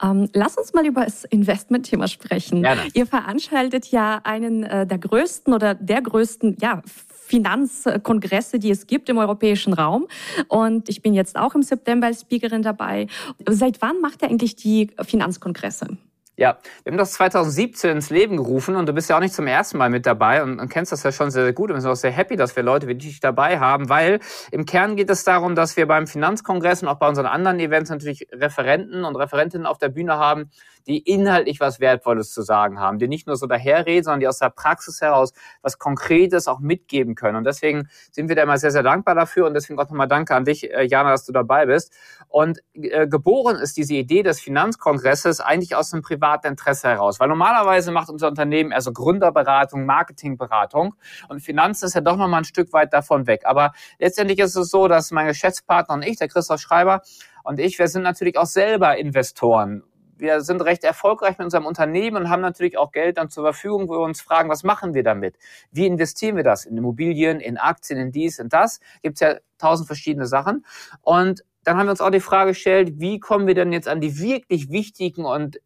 Ähm, 0.00 0.28
lass 0.34 0.56
uns 0.56 0.72
mal 0.72 0.86
über 0.86 1.04
das 1.04 1.24
Investmentthema 1.24 2.06
sprechen. 2.06 2.62
Gerne. 2.62 2.82
Ihr 2.94 3.06
veranstaltet 3.06 3.86
ja 3.88 4.20
einen 4.22 4.62
äh, 4.62 4.86
der 4.86 4.98
größten 4.98 5.52
oder 5.52 5.74
der 5.74 6.00
größten 6.00 6.58
ja, 6.60 6.80
Finanzkongresse, 6.86 8.60
die 8.60 8.70
es 8.70 8.86
gibt 8.86 9.08
im 9.08 9.18
europäischen 9.18 9.72
Raum. 9.72 10.06
Und 10.46 10.88
ich 10.88 11.02
bin 11.02 11.12
jetzt 11.12 11.36
auch 11.36 11.56
im 11.56 11.62
September 11.62 12.06
als 12.06 12.20
Speakerin 12.20 12.62
dabei. 12.62 13.08
Seit 13.48 13.82
wann 13.82 14.00
macht 14.00 14.22
ihr 14.22 14.28
eigentlich 14.28 14.54
die 14.54 14.90
Finanzkongresse? 15.00 15.96
Ja, 16.34 16.56
wir 16.82 16.92
haben 16.92 16.98
das 16.98 17.12
2017 17.12 17.90
ins 17.90 18.08
Leben 18.08 18.38
gerufen 18.38 18.74
und 18.76 18.86
du 18.88 18.94
bist 18.94 19.10
ja 19.10 19.16
auch 19.16 19.20
nicht 19.20 19.34
zum 19.34 19.46
ersten 19.46 19.76
Mal 19.76 19.90
mit 19.90 20.06
dabei 20.06 20.42
und, 20.42 20.60
und 20.60 20.70
kennst 20.70 20.90
das 20.90 21.02
ja 21.02 21.12
schon 21.12 21.30
sehr, 21.30 21.42
sehr 21.44 21.52
gut. 21.52 21.70
Und 21.70 21.76
wir 21.76 21.82
sind 21.82 21.90
auch 21.90 21.94
sehr 21.94 22.10
happy, 22.10 22.36
dass 22.36 22.56
wir 22.56 22.62
Leute 22.62 22.88
wie 22.88 22.94
dich 22.94 23.20
dabei 23.20 23.58
haben, 23.58 23.90
weil 23.90 24.18
im 24.50 24.64
Kern 24.64 24.96
geht 24.96 25.10
es 25.10 25.24
darum, 25.24 25.54
dass 25.54 25.76
wir 25.76 25.86
beim 25.86 26.06
Finanzkongress 26.06 26.82
und 26.82 26.88
auch 26.88 26.98
bei 26.98 27.06
unseren 27.06 27.26
anderen 27.26 27.60
Events 27.60 27.90
natürlich 27.90 28.28
Referenten 28.32 29.04
und 29.04 29.14
Referentinnen 29.16 29.66
auf 29.66 29.76
der 29.76 29.90
Bühne 29.90 30.16
haben, 30.16 30.50
die 30.86 30.98
inhaltlich 30.98 31.60
was 31.60 31.80
Wertvolles 31.80 32.32
zu 32.32 32.42
sagen 32.42 32.80
haben, 32.80 32.98
die 32.98 33.08
nicht 33.08 33.26
nur 33.26 33.36
so 33.36 33.46
daherreden, 33.46 34.04
sondern 34.04 34.20
die 34.20 34.28
aus 34.28 34.38
der 34.38 34.50
Praxis 34.50 35.00
heraus 35.00 35.32
was 35.62 35.78
Konkretes 35.78 36.48
auch 36.48 36.60
mitgeben 36.60 37.14
können. 37.14 37.36
Und 37.36 37.44
deswegen 37.44 37.88
sind 38.10 38.28
wir 38.28 38.36
da 38.36 38.42
immer 38.42 38.58
sehr, 38.58 38.70
sehr 38.70 38.82
dankbar 38.82 39.14
dafür 39.14 39.46
und 39.46 39.54
deswegen 39.54 39.78
auch 39.78 39.88
nochmal 39.88 40.08
Danke 40.08 40.34
an 40.34 40.44
dich, 40.44 40.70
äh, 40.70 40.84
Jana, 40.84 41.10
dass 41.10 41.24
du 41.24 41.32
dabei 41.32 41.66
bist. 41.66 41.92
Und 42.28 42.60
äh, 42.74 43.06
geboren 43.06 43.56
ist 43.56 43.76
diese 43.76 43.94
Idee 43.94 44.22
des 44.22 44.40
Finanzkongresses 44.40 45.40
eigentlich 45.40 45.74
aus 45.74 45.92
einem 45.92 46.02
privaten 46.02 46.48
Interesse 46.48 46.88
heraus, 46.88 47.20
weil 47.20 47.28
normalerweise 47.28 47.92
macht 47.92 48.08
unser 48.08 48.28
Unternehmen 48.28 48.72
also 48.72 48.92
Gründerberatung, 48.92 49.86
Marketingberatung 49.86 50.94
und 51.28 51.40
Finanzen 51.40 51.86
ist 51.86 51.94
ja 51.94 52.00
doch 52.00 52.16
nochmal 52.16 52.40
ein 52.40 52.44
Stück 52.44 52.72
weit 52.72 52.92
davon 52.92 53.26
weg. 53.26 53.42
Aber 53.44 53.72
letztendlich 53.98 54.38
ist 54.38 54.56
es 54.56 54.70
so, 54.70 54.88
dass 54.88 55.10
mein 55.10 55.26
Geschäftspartner 55.26 55.94
und 55.94 56.02
ich, 56.02 56.16
der 56.16 56.28
Christoph 56.28 56.60
Schreiber, 56.60 57.02
und 57.44 57.58
ich, 57.58 57.78
wir 57.78 57.88
sind 57.88 58.02
natürlich 58.02 58.38
auch 58.38 58.46
selber 58.46 58.96
Investoren 58.96 59.82
wir 60.22 60.40
sind 60.40 60.62
recht 60.62 60.84
erfolgreich 60.84 61.36
mit 61.36 61.44
unserem 61.44 61.66
Unternehmen 61.66 62.16
und 62.16 62.30
haben 62.30 62.40
natürlich 62.40 62.78
auch 62.78 62.92
Geld 62.92 63.18
dann 63.18 63.28
zur 63.28 63.42
Verfügung, 63.42 63.88
wo 63.88 63.94
wir 63.94 64.00
uns 64.00 64.22
fragen, 64.22 64.48
was 64.48 64.62
machen 64.62 64.94
wir 64.94 65.02
damit? 65.02 65.36
Wie 65.72 65.86
investieren 65.86 66.36
wir 66.36 66.44
das? 66.44 66.64
In 66.64 66.78
Immobilien, 66.78 67.40
in 67.40 67.58
Aktien, 67.58 67.98
in 67.98 68.12
dies, 68.12 68.38
in 68.38 68.48
das? 68.48 68.80
Gibt 69.02 69.16
es 69.16 69.20
ja 69.20 69.34
tausend 69.58 69.86
verschiedene 69.86 70.26
Sachen. 70.26 70.64
Und 71.02 71.44
dann 71.64 71.76
haben 71.76 71.86
wir 71.86 71.90
uns 71.90 72.00
auch 72.00 72.10
die 72.10 72.20
Frage 72.20 72.52
gestellt, 72.52 72.94
wie 72.96 73.20
kommen 73.20 73.46
wir 73.46 73.54
denn 73.54 73.72
jetzt 73.72 73.88
an 73.88 74.00
die 74.00 74.18
wirklich 74.18 74.70
wichtigen 74.70 75.24
und 75.24 75.60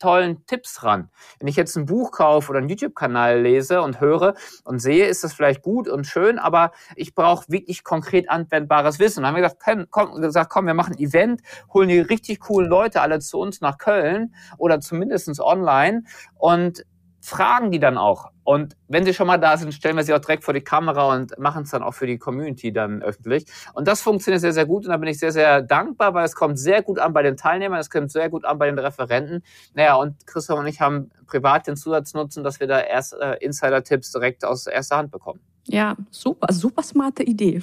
tollen 0.00 0.44
Tipps 0.46 0.82
ran. 0.82 1.10
Wenn 1.38 1.48
ich 1.48 1.56
jetzt 1.56 1.76
ein 1.76 1.86
Buch 1.86 2.10
kaufe 2.10 2.50
oder 2.50 2.58
einen 2.58 2.68
YouTube-Kanal 2.68 3.40
lese 3.40 3.82
und 3.82 4.00
höre 4.00 4.34
und 4.64 4.80
sehe, 4.80 5.06
ist 5.06 5.22
das 5.22 5.32
vielleicht 5.32 5.62
gut 5.62 5.88
und 5.88 6.06
schön, 6.06 6.38
aber 6.38 6.72
ich 6.96 7.14
brauche 7.14 7.44
wirklich 7.48 7.84
konkret 7.84 8.28
anwendbares 8.28 8.98
Wissen. 8.98 9.22
Dann 9.22 9.28
haben 9.28 9.36
wir 9.36 9.48
gesagt, 9.48 9.88
komm, 9.90 10.20
gesagt, 10.20 10.50
komm, 10.50 10.66
wir 10.66 10.74
machen 10.74 10.94
ein 10.94 10.98
Event, 10.98 11.42
holen 11.72 11.88
die 11.88 12.00
richtig 12.00 12.40
coolen 12.40 12.68
Leute 12.68 13.00
alle 13.00 13.20
zu 13.20 13.38
uns 13.38 13.60
nach 13.60 13.78
Köln 13.78 14.34
oder 14.58 14.80
zumindestens 14.80 15.40
online 15.40 16.02
und 16.34 16.84
fragen 17.20 17.70
die 17.70 17.78
dann 17.78 17.98
auch. 17.98 18.30
Und 18.50 18.76
wenn 18.88 19.04
sie 19.04 19.14
schon 19.14 19.28
mal 19.28 19.38
da 19.38 19.56
sind, 19.56 19.72
stellen 19.72 19.94
wir 19.94 20.02
sie 20.02 20.12
auch 20.12 20.18
direkt 20.18 20.42
vor 20.42 20.52
die 20.52 20.60
Kamera 20.60 21.14
und 21.14 21.38
machen 21.38 21.62
es 21.62 21.70
dann 21.70 21.84
auch 21.84 21.94
für 21.94 22.08
die 22.08 22.18
Community 22.18 22.72
dann 22.72 23.00
öffentlich. 23.00 23.46
Und 23.74 23.86
das 23.86 24.02
funktioniert 24.02 24.40
sehr, 24.40 24.52
sehr 24.52 24.66
gut. 24.66 24.86
Und 24.86 24.90
da 24.90 24.96
bin 24.96 25.08
ich 25.08 25.20
sehr, 25.20 25.30
sehr 25.30 25.62
dankbar, 25.62 26.14
weil 26.14 26.24
es 26.24 26.34
kommt 26.34 26.58
sehr 26.58 26.82
gut 26.82 26.98
an 26.98 27.12
bei 27.12 27.22
den 27.22 27.36
Teilnehmern, 27.36 27.78
es 27.78 27.90
kommt 27.90 28.10
sehr 28.10 28.28
gut 28.28 28.44
an 28.44 28.58
bei 28.58 28.66
den 28.66 28.76
Referenten. 28.76 29.44
Naja, 29.74 29.94
und 29.94 30.26
Christoph 30.26 30.58
und 30.58 30.66
ich 30.66 30.80
haben 30.80 31.12
privat 31.28 31.68
den 31.68 31.76
Zusatznutzen, 31.76 32.42
dass 32.42 32.58
wir 32.58 32.66
da 32.66 32.80
erst 32.80 33.12
äh, 33.12 33.36
Insider-Tipps 33.36 34.10
direkt 34.10 34.44
aus 34.44 34.66
erster 34.66 34.96
Hand 34.96 35.12
bekommen. 35.12 35.38
Ja, 35.68 35.94
super, 36.10 36.52
super 36.52 36.82
smarte 36.82 37.22
Idee. 37.22 37.62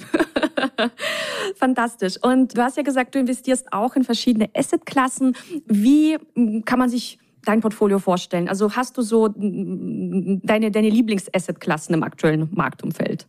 Fantastisch. 1.56 2.16
Und 2.22 2.56
du 2.56 2.62
hast 2.62 2.78
ja 2.78 2.82
gesagt, 2.82 3.14
du 3.14 3.18
investierst 3.18 3.74
auch 3.74 3.94
in 3.94 4.04
verschiedene 4.04 4.48
Assetklassen. 4.56 5.36
Wie 5.66 6.16
kann 6.64 6.78
man 6.78 6.88
sich 6.88 7.18
dein 7.48 7.60
Portfolio 7.60 7.98
vorstellen? 7.98 8.48
Also 8.48 8.76
hast 8.76 8.96
du 8.96 9.02
so 9.02 9.28
deine, 9.28 10.70
deine 10.70 10.88
Lieblings-Asset-Klassen 10.90 11.94
im 11.94 12.02
aktuellen 12.02 12.48
Marktumfeld? 12.52 13.26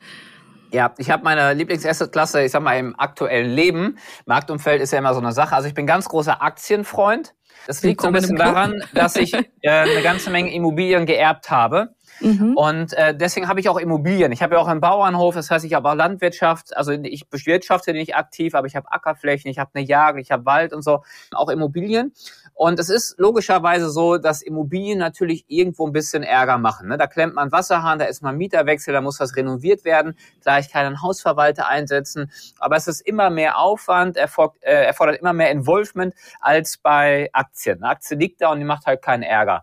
Ja, 0.71 0.93
ich 0.97 1.09
habe 1.09 1.23
meine 1.23 1.53
Lieblings-Asset-Klasse, 1.53 2.43
ich 2.43 2.51
sag 2.51 2.61
mal, 2.61 2.77
im 2.77 2.99
aktuellen 2.99 3.49
Leben. 3.51 3.97
Marktumfeld 4.25 4.81
ist 4.81 4.91
ja 4.91 4.99
immer 4.99 5.13
so 5.13 5.19
eine 5.19 5.31
Sache. 5.31 5.55
Also 5.55 5.67
ich 5.67 5.73
bin 5.73 5.87
ganz 5.87 6.07
großer 6.09 6.41
Aktienfreund. 6.41 7.33
Das 7.67 7.83
liegt 7.83 8.01
so 8.01 8.07
ein 8.07 8.13
bisschen 8.13 8.35
daran, 8.35 8.83
dass 8.93 9.15
ich 9.15 9.33
äh, 9.61 9.69
eine 9.69 10.01
ganze 10.01 10.29
Menge 10.29 10.53
Immobilien 10.53 11.05
geerbt 11.05 11.49
habe. 11.49 11.95
Mhm. 12.21 12.55
Und 12.55 12.93
äh, 12.93 13.15
deswegen 13.15 13.47
habe 13.47 13.59
ich 13.59 13.69
auch 13.69 13.77
Immobilien. 13.77 14.31
Ich 14.31 14.41
habe 14.41 14.55
ja 14.55 14.61
auch 14.61 14.67
einen 14.67 14.81
Bauernhof, 14.81 15.35
das 15.35 15.49
heißt, 15.49 15.65
ich 15.65 15.73
habe 15.73 15.89
auch 15.89 15.95
Landwirtschaft. 15.95 16.75
Also 16.75 16.91
ich 16.91 17.29
bewirtschafte 17.29 17.93
nicht 17.93 18.15
aktiv, 18.15 18.55
aber 18.55 18.67
ich 18.67 18.75
habe 18.75 18.91
Ackerflächen, 18.91 19.49
ich 19.49 19.59
habe 19.59 19.71
eine 19.73 19.85
Jagd, 19.85 20.19
ich 20.19 20.31
habe 20.31 20.45
Wald 20.45 20.73
und 20.73 20.83
so, 20.83 21.03
auch 21.33 21.49
Immobilien. 21.49 22.13
Und 22.59 22.77
es 22.77 22.89
ist 22.89 23.17
logischerweise 23.17 23.89
so, 23.89 24.17
dass 24.17 24.41
Immobilien 24.41 24.99
natürlich 24.99 25.45
irgendwo 25.47 25.87
ein 25.87 25.93
bisschen 25.93 26.23
Ärger 26.23 26.57
machen. 26.57 26.89
Ne? 26.89 26.97
Da 26.97 27.07
klemmt 27.07 27.35
man 27.35 27.53
Wasserhahn, 27.53 27.99
da 27.99 28.03
ist 28.03 28.21
mal 28.21 28.33
Mieterwechsel, 28.33 28.93
da 28.93 28.99
muss 28.99 29.21
was 29.21 29.33
renoviert 29.37 29.85
werden. 29.85 30.17
Klar, 30.41 30.59
ich 30.59 30.69
kann 30.69 31.01
Hausverwalter 31.01 31.69
einsetzen, 31.69 32.29
aber 32.57 32.75
es 32.75 32.89
ist 32.89 32.99
immer 32.99 33.29
mehr 33.29 33.57
Aufwand, 33.59 34.17
äh, 34.17 34.27
erfordert 34.59 35.19
immer 35.21 35.31
mehr 35.31 35.51
Involvement 35.51 36.13
als 36.41 36.77
bei 36.77 37.29
Aktien. 37.31 37.81
Eine 37.81 37.93
Aktie 37.93 38.17
liegt 38.17 38.41
da 38.41 38.51
und 38.51 38.59
die 38.59 38.65
macht 38.65 38.87
halt 38.87 39.01
keinen 39.01 39.23
Ärger. 39.23 39.61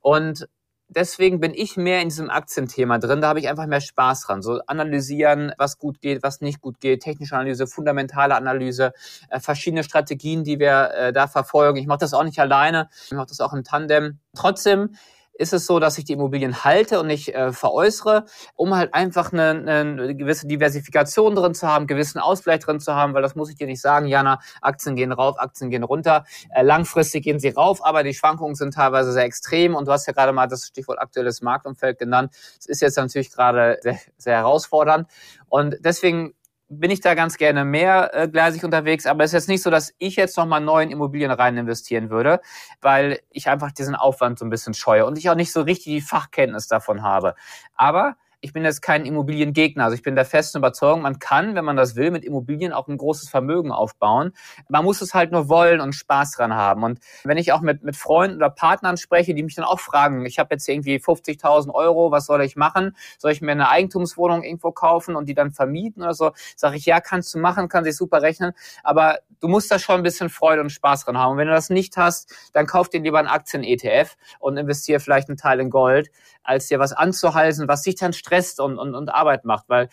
Und 0.00 0.48
deswegen 0.88 1.40
bin 1.40 1.52
ich 1.54 1.76
mehr 1.76 2.00
in 2.00 2.08
diesem 2.08 2.30
Aktienthema 2.30 2.98
drin. 2.98 3.20
Da 3.20 3.28
habe 3.28 3.40
ich 3.40 3.48
einfach 3.48 3.66
mehr 3.66 3.80
Spaß 3.80 4.22
dran. 4.22 4.42
So 4.42 4.60
analysieren, 4.66 5.52
was 5.58 5.78
gut 5.78 6.00
geht, 6.00 6.22
was 6.22 6.40
nicht 6.40 6.60
gut 6.60 6.80
geht, 6.80 7.02
technische 7.02 7.36
Analyse, 7.36 7.66
fundamentale 7.66 8.34
Analyse, 8.34 8.92
äh, 9.30 9.40
verschiedene 9.40 9.84
Strategien, 9.84 10.44
die 10.44 10.58
wir 10.58 10.90
äh, 10.94 11.12
da 11.12 11.28
verfolgen. 11.28 11.78
Ich 11.78 11.86
mache 11.86 11.98
das 11.98 12.14
auch 12.14 12.24
nicht 12.24 12.38
alleine, 12.38 12.88
ich 13.06 13.12
mache 13.12 13.28
das 13.28 13.40
auch 13.40 13.52
im 13.52 13.64
Tandem. 13.64 14.18
Trotzdem 14.34 14.94
ist 15.38 15.52
es 15.52 15.66
so, 15.66 15.78
dass 15.78 15.96
ich 15.98 16.04
die 16.04 16.12
Immobilien 16.12 16.64
halte 16.64 17.00
und 17.00 17.06
nicht 17.06 17.34
äh, 17.34 17.52
veräußere, 17.52 18.26
um 18.54 18.76
halt 18.76 18.92
einfach 18.92 19.32
eine, 19.32 19.50
eine 19.50 20.14
gewisse 20.16 20.46
Diversifikation 20.46 21.34
drin 21.34 21.54
zu 21.54 21.66
haben, 21.66 21.86
gewissen 21.86 22.18
Ausgleich 22.18 22.60
drin 22.60 22.80
zu 22.80 22.94
haben, 22.94 23.14
weil 23.14 23.22
das 23.22 23.36
muss 23.36 23.48
ich 23.48 23.56
dir 23.56 23.66
nicht 23.66 23.80
sagen, 23.80 24.06
Jana, 24.06 24.40
Aktien 24.60 24.96
gehen 24.96 25.12
rauf, 25.12 25.38
Aktien 25.38 25.70
gehen 25.70 25.84
runter. 25.84 26.24
Äh, 26.50 26.62
langfristig 26.62 27.24
gehen 27.24 27.38
sie 27.38 27.50
rauf, 27.50 27.84
aber 27.84 28.02
die 28.02 28.14
Schwankungen 28.14 28.56
sind 28.56 28.74
teilweise 28.74 29.12
sehr 29.12 29.24
extrem 29.24 29.74
und 29.74 29.86
du 29.86 29.92
hast 29.92 30.06
ja 30.06 30.12
gerade 30.12 30.32
mal 30.32 30.48
das 30.48 30.66
Stichwort 30.66 30.98
aktuelles 30.98 31.40
Marktumfeld 31.40 31.98
genannt. 31.98 32.34
Es 32.58 32.66
ist 32.66 32.82
jetzt 32.82 32.96
natürlich 32.96 33.30
gerade 33.30 33.78
sehr, 33.80 33.98
sehr 34.16 34.36
herausfordernd 34.36 35.08
und 35.48 35.76
deswegen 35.80 36.34
bin 36.68 36.90
ich 36.90 37.00
da 37.00 37.14
ganz 37.14 37.36
gerne 37.36 37.64
mehrgleisig 37.64 38.62
äh, 38.62 38.64
unterwegs, 38.64 39.06
aber 39.06 39.24
es 39.24 39.30
ist 39.30 39.34
jetzt 39.34 39.48
nicht 39.48 39.62
so, 39.62 39.70
dass 39.70 39.94
ich 39.98 40.16
jetzt 40.16 40.36
nochmal 40.36 40.60
neu 40.60 40.82
in 40.82 40.90
Immobilien 40.90 41.30
rein 41.30 41.56
investieren 41.56 42.10
würde, 42.10 42.40
weil 42.80 43.20
ich 43.30 43.48
einfach 43.48 43.72
diesen 43.72 43.94
Aufwand 43.94 44.38
so 44.38 44.44
ein 44.44 44.50
bisschen 44.50 44.74
scheue 44.74 45.06
und 45.06 45.16
ich 45.18 45.30
auch 45.30 45.34
nicht 45.34 45.52
so 45.52 45.62
richtig 45.62 45.84
die 45.84 46.00
Fachkenntnis 46.00 46.68
davon 46.68 47.02
habe. 47.02 47.34
Aber 47.74 48.16
ich 48.40 48.52
bin 48.52 48.64
jetzt 48.64 48.82
kein 48.82 49.04
Immobiliengegner. 49.04 49.84
Also 49.84 49.94
ich 49.94 50.02
bin 50.02 50.14
der 50.14 50.24
festen 50.24 50.58
Überzeugung, 50.58 51.02
man 51.02 51.18
kann, 51.18 51.54
wenn 51.54 51.64
man 51.64 51.76
das 51.76 51.96
will, 51.96 52.10
mit 52.10 52.24
Immobilien 52.24 52.72
auch 52.72 52.86
ein 52.86 52.96
großes 52.96 53.28
Vermögen 53.28 53.72
aufbauen. 53.72 54.32
Man 54.68 54.84
muss 54.84 55.00
es 55.00 55.12
halt 55.12 55.32
nur 55.32 55.48
wollen 55.48 55.80
und 55.80 55.92
Spaß 55.92 56.32
dran 56.32 56.54
haben. 56.54 56.84
Und 56.84 57.00
wenn 57.24 57.36
ich 57.36 57.52
auch 57.52 57.60
mit, 57.60 57.82
mit 57.82 57.96
Freunden 57.96 58.36
oder 58.36 58.50
Partnern 58.50 58.96
spreche, 58.96 59.34
die 59.34 59.42
mich 59.42 59.56
dann 59.56 59.64
auch 59.64 59.80
fragen, 59.80 60.24
ich 60.24 60.38
habe 60.38 60.54
jetzt 60.54 60.68
irgendwie 60.68 60.96
50.000 60.96 61.74
Euro, 61.74 62.12
was 62.12 62.26
soll 62.26 62.42
ich 62.42 62.54
machen? 62.54 62.96
Soll 63.18 63.32
ich 63.32 63.40
mir 63.40 63.52
eine 63.52 63.68
Eigentumswohnung 63.68 64.44
irgendwo 64.44 64.70
kaufen 64.70 65.16
und 65.16 65.28
die 65.28 65.34
dann 65.34 65.50
vermieten 65.50 66.02
oder 66.02 66.14
so? 66.14 66.30
Sage 66.56 66.76
ich, 66.76 66.86
ja, 66.86 67.00
kannst 67.00 67.34
du 67.34 67.38
machen, 67.38 67.68
kann 67.68 67.82
sich 67.82 67.96
super 67.96 68.22
rechnen. 68.22 68.52
Aber 68.84 69.18
du 69.40 69.48
musst 69.48 69.70
da 69.70 69.80
schon 69.80 69.96
ein 69.96 70.02
bisschen 70.04 70.28
Freude 70.28 70.60
und 70.60 70.70
Spaß 70.70 71.04
dran 71.04 71.18
haben. 71.18 71.32
Und 71.32 71.38
wenn 71.38 71.48
du 71.48 71.54
das 71.54 71.70
nicht 71.70 71.96
hast, 71.96 72.32
dann 72.52 72.66
kauf 72.66 72.88
dir 72.88 73.00
lieber 73.00 73.18
einen 73.18 73.28
Aktien-ETF 73.28 74.16
und 74.38 74.56
investiere 74.56 75.00
vielleicht 75.00 75.28
einen 75.28 75.38
Teil 75.38 75.58
in 75.58 75.70
Gold, 75.70 76.10
als 76.44 76.68
dir 76.68 76.78
was 76.78 76.92
anzuhalsen, 76.92 77.68
was 77.68 77.82
dich 77.82 77.96
dann 77.96 78.12
und, 78.60 78.78
und, 78.78 78.94
und 78.94 79.08
Arbeit 79.10 79.44
macht. 79.44 79.68
Weil 79.68 79.88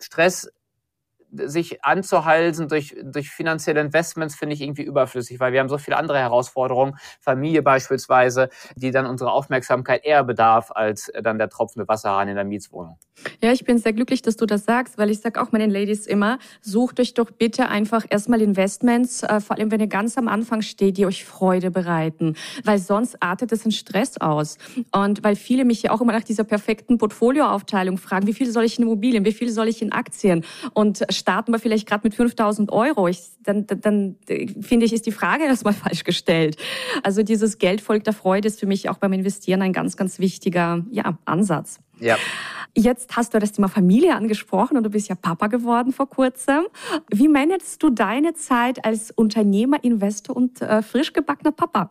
Stress 0.00 0.50
sich 1.32 1.84
anzuhalsen 1.84 2.68
durch, 2.68 2.96
durch 3.02 3.30
finanzielle 3.30 3.80
Investments 3.80 4.36
finde 4.36 4.54
ich 4.54 4.62
irgendwie 4.62 4.82
überflüssig, 4.82 5.40
weil 5.40 5.52
wir 5.52 5.60
haben 5.60 5.68
so 5.68 5.78
viele 5.78 5.96
andere 5.96 6.18
Herausforderungen, 6.18 6.96
Familie 7.20 7.62
beispielsweise, 7.62 8.48
die 8.74 8.90
dann 8.90 9.06
unsere 9.06 9.32
Aufmerksamkeit 9.32 10.04
eher 10.04 10.24
bedarf 10.24 10.70
als 10.70 11.10
dann 11.22 11.38
der 11.38 11.48
tropfende 11.48 11.88
Wasserhahn 11.88 12.28
in 12.28 12.36
der 12.36 12.44
Mietswohnung. 12.44 12.98
Ja, 13.42 13.52
ich 13.52 13.64
bin 13.64 13.78
sehr 13.78 13.92
glücklich, 13.92 14.22
dass 14.22 14.36
du 14.36 14.46
das 14.46 14.64
sagst, 14.64 14.98
weil 14.98 15.10
ich 15.10 15.20
sage 15.20 15.40
auch 15.40 15.52
meinen 15.52 15.70
Ladies 15.70 16.06
immer, 16.06 16.38
sucht 16.60 17.00
euch 17.00 17.14
doch 17.14 17.30
bitte 17.30 17.68
einfach 17.68 18.04
erstmal 18.08 18.42
Investments, 18.42 19.22
äh, 19.22 19.40
vor 19.40 19.56
allem 19.56 19.70
wenn 19.70 19.80
ihr 19.80 19.86
ganz 19.86 20.18
am 20.18 20.28
Anfang 20.28 20.62
steht, 20.62 20.98
die 20.98 21.06
euch 21.06 21.24
Freude 21.24 21.70
bereiten, 21.70 22.34
weil 22.64 22.78
sonst 22.78 23.22
artet 23.22 23.52
es 23.52 23.64
in 23.64 23.72
Stress 23.72 24.18
aus. 24.18 24.58
Und 24.92 25.24
weil 25.24 25.36
viele 25.36 25.64
mich 25.64 25.82
ja 25.82 25.92
auch 25.92 26.00
immer 26.00 26.12
nach 26.12 26.24
dieser 26.24 26.44
perfekten 26.44 26.98
Portfolioaufteilung 26.98 27.98
fragen, 27.98 28.26
wie 28.26 28.34
viel 28.34 28.50
soll 28.50 28.64
ich 28.64 28.78
in 28.78 28.84
Immobilien, 28.84 29.24
wie 29.24 29.32
viel 29.32 29.50
soll 29.50 29.68
ich 29.68 29.80
in 29.80 29.92
Aktien? 29.92 30.44
Und 30.74 31.04
starten 31.16 31.52
wir 31.52 31.58
vielleicht 31.58 31.88
gerade 31.88 32.02
mit 32.04 32.14
5000 32.14 32.70
Euro. 32.72 33.08
Ich, 33.08 33.22
dann, 33.42 33.66
dann, 33.66 33.80
dann 33.80 34.16
finde 34.60 34.86
ich, 34.86 34.92
ist 34.92 35.06
die 35.06 35.12
Frage 35.12 35.44
erstmal 35.46 35.74
falsch 35.74 36.04
gestellt. 36.04 36.56
Also 37.02 37.22
dieses 37.22 37.58
Geld 37.58 37.80
folgt 37.80 38.06
der 38.06 38.14
Freude 38.14 38.48
ist 38.48 38.60
für 38.60 38.66
mich 38.66 38.88
auch 38.88 38.98
beim 38.98 39.12
Investieren 39.12 39.62
ein 39.62 39.72
ganz, 39.72 39.96
ganz 39.96 40.18
wichtiger 40.18 40.84
ja, 40.90 41.18
Ansatz. 41.24 41.80
Ja. 41.98 42.16
Jetzt 42.76 43.16
hast 43.16 43.32
du 43.32 43.38
das 43.38 43.52
Thema 43.52 43.68
Familie 43.68 44.14
angesprochen 44.14 44.76
und 44.76 44.84
du 44.84 44.90
bist 44.90 45.08
ja 45.08 45.14
Papa 45.14 45.46
geworden 45.46 45.92
vor 45.92 46.10
kurzem. 46.10 46.66
Wie 47.10 47.26
managst 47.26 47.82
du 47.82 47.88
deine 47.88 48.34
Zeit 48.34 48.84
als 48.84 49.10
Unternehmer, 49.10 49.82
Investor 49.82 50.36
und 50.36 50.60
äh, 50.60 50.82
frisch 50.82 51.14
gebackener 51.14 51.52
Papa? 51.52 51.90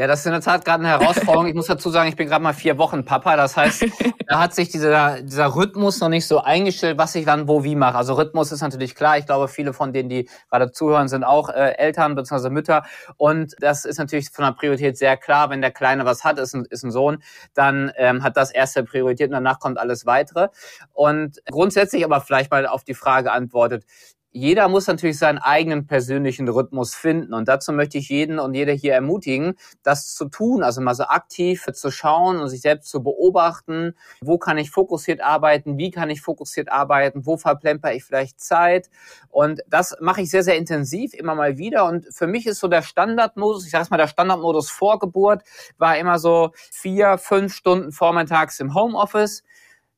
Ja, 0.00 0.06
das 0.06 0.20
ist 0.20 0.26
in 0.26 0.32
der 0.32 0.40
Tat 0.40 0.64
gerade 0.64 0.82
eine 0.82 0.98
Herausforderung. 0.98 1.46
Ich 1.46 1.54
muss 1.54 1.66
dazu 1.66 1.90
sagen, 1.90 2.08
ich 2.08 2.16
bin 2.16 2.26
gerade 2.26 2.42
mal 2.42 2.54
vier 2.54 2.78
Wochen 2.78 3.04
Papa. 3.04 3.36
Das 3.36 3.54
heißt, 3.58 3.84
da 4.26 4.40
hat 4.40 4.54
sich 4.54 4.70
dieser, 4.70 5.20
dieser 5.20 5.54
Rhythmus 5.54 6.00
noch 6.00 6.08
nicht 6.08 6.26
so 6.26 6.40
eingestellt, 6.40 6.96
was 6.96 7.14
ich 7.16 7.26
wann 7.26 7.48
wo 7.48 7.64
wie 7.64 7.76
mache. 7.76 7.98
Also 7.98 8.14
Rhythmus 8.14 8.50
ist 8.50 8.62
natürlich 8.62 8.94
klar. 8.94 9.18
Ich 9.18 9.26
glaube, 9.26 9.46
viele 9.46 9.74
von 9.74 9.92
denen, 9.92 10.08
die 10.08 10.26
gerade 10.50 10.72
zuhören, 10.72 11.08
sind 11.08 11.22
auch 11.22 11.50
äh, 11.50 11.72
Eltern 11.76 12.14
bzw. 12.14 12.48
Mütter. 12.48 12.84
Und 13.18 13.54
das 13.60 13.84
ist 13.84 13.98
natürlich 13.98 14.30
von 14.30 14.46
der 14.46 14.52
Priorität 14.52 14.96
sehr 14.96 15.18
klar. 15.18 15.50
Wenn 15.50 15.60
der 15.60 15.70
Kleine 15.70 16.06
was 16.06 16.24
hat, 16.24 16.38
ist 16.38 16.54
ein, 16.54 16.64
ist 16.70 16.82
ein 16.82 16.92
Sohn, 16.92 17.22
dann 17.52 17.92
ähm, 17.96 18.22
hat 18.22 18.38
das 18.38 18.52
erste 18.52 18.82
Priorität 18.84 19.26
und 19.26 19.34
danach 19.34 19.60
kommt 19.60 19.76
alles 19.76 20.06
weitere. 20.06 20.48
Und 20.94 21.42
grundsätzlich 21.50 22.06
aber 22.06 22.22
vielleicht 22.22 22.50
mal 22.50 22.66
auf 22.66 22.84
die 22.84 22.94
Frage 22.94 23.32
antwortet, 23.32 23.84
jeder 24.32 24.68
muss 24.68 24.86
natürlich 24.86 25.18
seinen 25.18 25.38
eigenen 25.38 25.86
persönlichen 25.86 26.48
Rhythmus 26.48 26.94
finden. 26.94 27.34
Und 27.34 27.48
dazu 27.48 27.72
möchte 27.72 27.98
ich 27.98 28.08
jeden 28.08 28.38
und 28.38 28.54
jede 28.54 28.72
hier 28.72 28.94
ermutigen, 28.94 29.54
das 29.82 30.14
zu 30.14 30.26
tun, 30.26 30.62
also 30.62 30.80
mal 30.80 30.94
so 30.94 31.04
aktiv 31.04 31.66
zu 31.72 31.90
schauen 31.90 32.38
und 32.38 32.48
sich 32.48 32.60
selbst 32.60 32.90
zu 32.90 33.02
beobachten, 33.02 33.94
wo 34.20 34.38
kann 34.38 34.56
ich 34.58 34.70
fokussiert 34.70 35.20
arbeiten, 35.20 35.78
wie 35.78 35.90
kann 35.90 36.10
ich 36.10 36.22
fokussiert 36.22 36.70
arbeiten, 36.70 37.26
wo 37.26 37.36
verplemper 37.36 37.92
ich 37.92 38.04
vielleicht 38.04 38.40
Zeit. 38.40 38.88
Und 39.28 39.62
das 39.68 39.96
mache 40.00 40.22
ich 40.22 40.30
sehr, 40.30 40.44
sehr 40.44 40.56
intensiv 40.56 41.12
immer 41.14 41.34
mal 41.34 41.58
wieder. 41.58 41.86
Und 41.86 42.06
für 42.14 42.28
mich 42.28 42.46
ist 42.46 42.60
so 42.60 42.68
der 42.68 42.82
Standardmodus, 42.82 43.64
ich 43.64 43.72
sage 43.72 43.88
mal, 43.90 43.96
der 43.96 44.08
Standardmodus 44.08 44.70
vor 44.70 45.00
Geburt 45.00 45.42
war 45.76 45.98
immer 45.98 46.20
so 46.20 46.52
vier, 46.54 47.18
fünf 47.18 47.52
Stunden 47.52 47.90
vormittags 47.90 48.60
im 48.60 48.74
Homeoffice, 48.74 49.42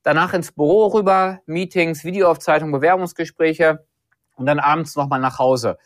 danach 0.03 0.33
ins 0.33 0.53
Büro 0.53 0.87
rüber, 0.87 1.41
Meetings, 1.45 2.03
Videoaufzeichnungen, 2.05 2.73
Bewerbungsgespräche 2.73 3.85
und 4.37 4.47
dann 4.47 4.59
abends 4.59 4.97
nochmal 4.97 5.21
nach 5.21 5.39
Hause. 5.39 5.79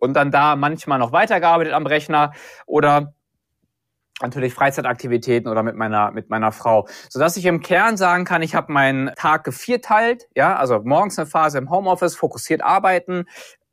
Und 0.00 0.14
dann 0.14 0.30
da 0.30 0.56
manchmal 0.56 0.98
noch 0.98 1.12
weitergearbeitet 1.12 1.72
am 1.72 1.86
Rechner 1.86 2.32
oder 2.66 3.14
natürlich 4.20 4.54
Freizeitaktivitäten 4.54 5.50
oder 5.50 5.62
mit 5.62 5.76
meiner 5.76 6.10
mit 6.12 6.30
meiner 6.30 6.52
Frau, 6.52 6.86
so 7.08 7.18
dass 7.18 7.36
ich 7.36 7.46
im 7.46 7.60
Kern 7.60 7.96
sagen 7.96 8.24
kann, 8.24 8.42
ich 8.42 8.54
habe 8.54 8.72
meinen 8.72 9.12
Tag 9.16 9.44
gevierteilt, 9.44 10.28
ja, 10.36 10.56
also 10.56 10.80
morgens 10.84 11.18
eine 11.18 11.26
Phase 11.26 11.58
im 11.58 11.70
Homeoffice, 11.70 12.14
fokussiert 12.14 12.62
arbeiten, 12.62 13.24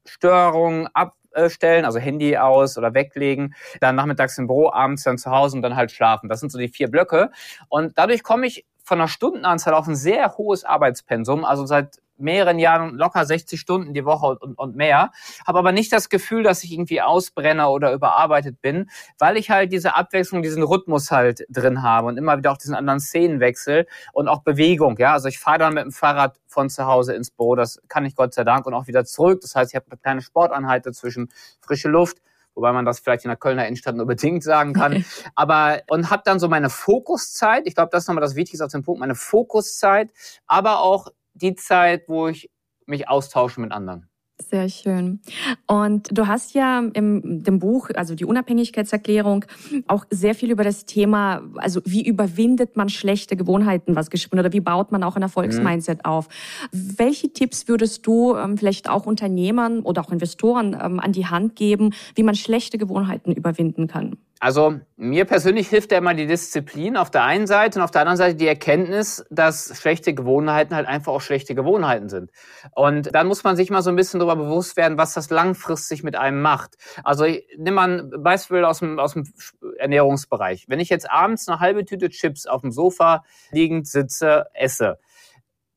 Störungen 0.05 0.89
abstellen, 0.93 1.85
also 1.85 1.99
Handy 1.99 2.37
aus 2.37 2.77
oder 2.77 2.93
weglegen, 2.93 3.53
dann 3.81 3.95
nachmittags 3.95 4.37
im 4.37 4.47
Büro, 4.47 4.71
abends 4.71 5.03
dann 5.03 5.17
zu 5.17 5.29
Hause 5.31 5.57
und 5.57 5.61
dann 5.61 5.75
halt 5.75 5.91
schlafen. 5.91 6.27
Das 6.27 6.39
sind 6.39 6.51
so 6.51 6.57
die 6.57 6.69
vier 6.69 6.89
Blöcke 6.89 7.29
und 7.69 7.97
dadurch 7.97 8.23
komme 8.23 8.47
ich 8.47 8.65
von 8.83 8.97
der 8.97 9.07
Stundenanzahl 9.07 9.75
auf 9.75 9.87
ein 9.87 9.95
sehr 9.95 10.37
hohes 10.37 10.63
Arbeitspensum, 10.63 11.45
also 11.45 11.65
seit 11.65 11.99
mehreren 12.21 12.59
Jahren 12.59 12.95
locker 12.95 13.25
60 13.25 13.59
Stunden 13.59 13.93
die 13.93 14.05
Woche 14.05 14.37
und, 14.39 14.57
und 14.57 14.75
mehr, 14.75 15.11
habe 15.45 15.59
aber 15.59 15.71
nicht 15.71 15.91
das 15.91 16.09
Gefühl, 16.09 16.43
dass 16.43 16.63
ich 16.63 16.71
irgendwie 16.71 17.01
ausbrenne 17.01 17.69
oder 17.69 17.93
überarbeitet 17.93 18.61
bin, 18.61 18.89
weil 19.19 19.37
ich 19.37 19.49
halt 19.49 19.71
diese 19.71 19.95
Abwechslung, 19.95 20.41
diesen 20.41 20.63
Rhythmus 20.63 21.11
halt 21.11 21.45
drin 21.49 21.83
habe 21.83 22.07
und 22.07 22.17
immer 22.17 22.37
wieder 22.37 22.51
auch 22.51 22.57
diesen 22.57 22.75
anderen 22.75 22.99
Szenenwechsel 22.99 23.87
und 24.13 24.27
auch 24.27 24.43
Bewegung. 24.43 24.97
Ja, 24.97 25.13
also 25.13 25.27
ich 25.27 25.39
fahre 25.39 25.59
dann 25.59 25.73
mit 25.73 25.83
dem 25.83 25.91
Fahrrad 25.91 26.39
von 26.47 26.69
zu 26.69 26.85
Hause 26.85 27.13
ins 27.13 27.31
Büro, 27.31 27.55
das 27.55 27.81
kann 27.87 28.05
ich 28.05 28.15
Gott 28.15 28.33
sei 28.33 28.43
Dank 28.43 28.65
und 28.65 28.73
auch 28.73 28.87
wieder 28.87 29.05
zurück. 29.05 29.41
Das 29.41 29.55
heißt, 29.55 29.71
ich 29.71 29.75
habe 29.75 29.85
eine 29.89 29.97
kleine 29.97 30.21
Sporteinheit 30.21 30.85
dazwischen, 30.85 31.29
frische 31.61 31.89
Luft 31.89 32.17
wobei 32.55 32.71
man 32.71 32.85
das 32.85 32.99
vielleicht 32.99 33.25
in 33.25 33.29
der 33.29 33.37
Kölner 33.37 33.65
Innenstadt 33.65 33.95
nur 33.95 34.05
bedingt 34.05 34.43
sagen 34.43 34.73
kann. 34.73 35.05
aber 35.35 35.81
und 35.89 36.09
habe 36.09 36.23
dann 36.25 36.39
so 36.39 36.47
meine 36.47 36.69
Fokuszeit. 36.69 37.63
Ich 37.65 37.75
glaube, 37.75 37.89
das 37.91 38.03
ist 38.03 38.07
nochmal 38.07 38.21
das 38.21 38.35
Wichtigste 38.35 38.65
auf 38.65 38.71
dem 38.71 38.83
Punkt. 38.83 38.99
Meine 38.99 39.15
Fokuszeit, 39.15 40.11
aber 40.47 40.81
auch 40.81 41.07
die 41.41 41.55
Zeit, 41.55 42.07
wo 42.07 42.27
ich 42.27 42.49
mich 42.85 43.09
austausche 43.09 43.61
mit 43.61 43.71
anderen. 43.71 44.11
Sehr 44.49 44.69
schön. 44.69 45.19
Und 45.67 46.09
du 46.11 46.27
hast 46.27 46.53
ja 46.53 46.79
im 46.93 47.43
dem 47.43 47.59
Buch, 47.59 47.89
also 47.93 48.15
die 48.15 48.25
Unabhängigkeitserklärung, 48.25 49.45
auch 49.87 50.05
sehr 50.09 50.35
viel 50.35 50.51
über 50.51 50.63
das 50.63 50.85
Thema, 50.85 51.43
also 51.55 51.81
wie 51.85 52.05
überwindet 52.05 52.75
man 52.75 52.89
schlechte 52.89 53.35
Gewohnheiten 53.35 53.95
was 53.95 54.09
geschrieben 54.09 54.39
oder 54.39 54.51
wie 54.51 54.59
baut 54.59 54.91
man 54.91 55.03
auch 55.03 55.15
ein 55.15 55.21
Erfolgsmindset 55.21 55.99
mhm. 55.99 56.05
auf. 56.05 56.27
Welche 56.71 57.31
Tipps 57.31 57.67
würdest 57.67 58.05
du 58.07 58.35
ähm, 58.35 58.57
vielleicht 58.57 58.89
auch 58.89 59.05
Unternehmern 59.05 59.81
oder 59.81 60.01
auch 60.01 60.11
Investoren 60.11 60.75
ähm, 60.81 60.99
an 60.99 61.11
die 61.11 61.27
Hand 61.27 61.55
geben, 61.55 61.93
wie 62.15 62.23
man 62.23 62.35
schlechte 62.35 62.77
Gewohnheiten 62.77 63.31
überwinden 63.31 63.87
kann? 63.87 64.17
Also 64.41 64.79
mir 64.97 65.25
persönlich 65.25 65.69
hilft 65.69 65.91
ja 65.91 65.99
immer 65.99 66.15
die 66.15 66.25
Disziplin 66.25 66.97
auf 66.97 67.11
der 67.11 67.23
einen 67.23 67.45
Seite 67.45 67.77
und 67.77 67.83
auf 67.83 67.91
der 67.91 68.01
anderen 68.01 68.17
Seite 68.17 68.33
die 68.33 68.47
Erkenntnis, 68.47 69.23
dass 69.29 69.79
schlechte 69.79 70.15
Gewohnheiten 70.15 70.73
halt 70.73 70.87
einfach 70.87 71.13
auch 71.13 71.21
schlechte 71.21 71.53
Gewohnheiten 71.53 72.09
sind. 72.09 72.31
Und 72.73 73.13
dann 73.13 73.27
muss 73.27 73.43
man 73.43 73.55
sich 73.55 73.69
mal 73.69 73.83
so 73.83 73.91
ein 73.91 73.95
bisschen 73.95 74.19
darüber 74.19 74.35
bewusst 74.35 74.77
werden, 74.77 74.97
was 74.97 75.13
das 75.13 75.29
langfristig 75.29 76.01
mit 76.01 76.15
einem 76.15 76.41
macht. 76.41 76.73
Also 77.03 77.25
nimm 77.55 77.75
mal 77.75 77.99
ein 77.99 78.23
Beispiel 78.23 78.65
aus 78.65 78.79
dem, 78.79 78.97
aus 78.97 79.13
dem 79.13 79.31
Ernährungsbereich. 79.77 80.65
Wenn 80.67 80.79
ich 80.79 80.89
jetzt 80.89 81.11
abends 81.11 81.47
eine 81.47 81.59
halbe 81.59 81.85
Tüte 81.85 82.09
Chips 82.09 82.47
auf 82.47 82.61
dem 82.61 82.71
Sofa 82.71 83.23
liegend 83.51 83.87
sitze, 83.87 84.47
esse, 84.55 84.97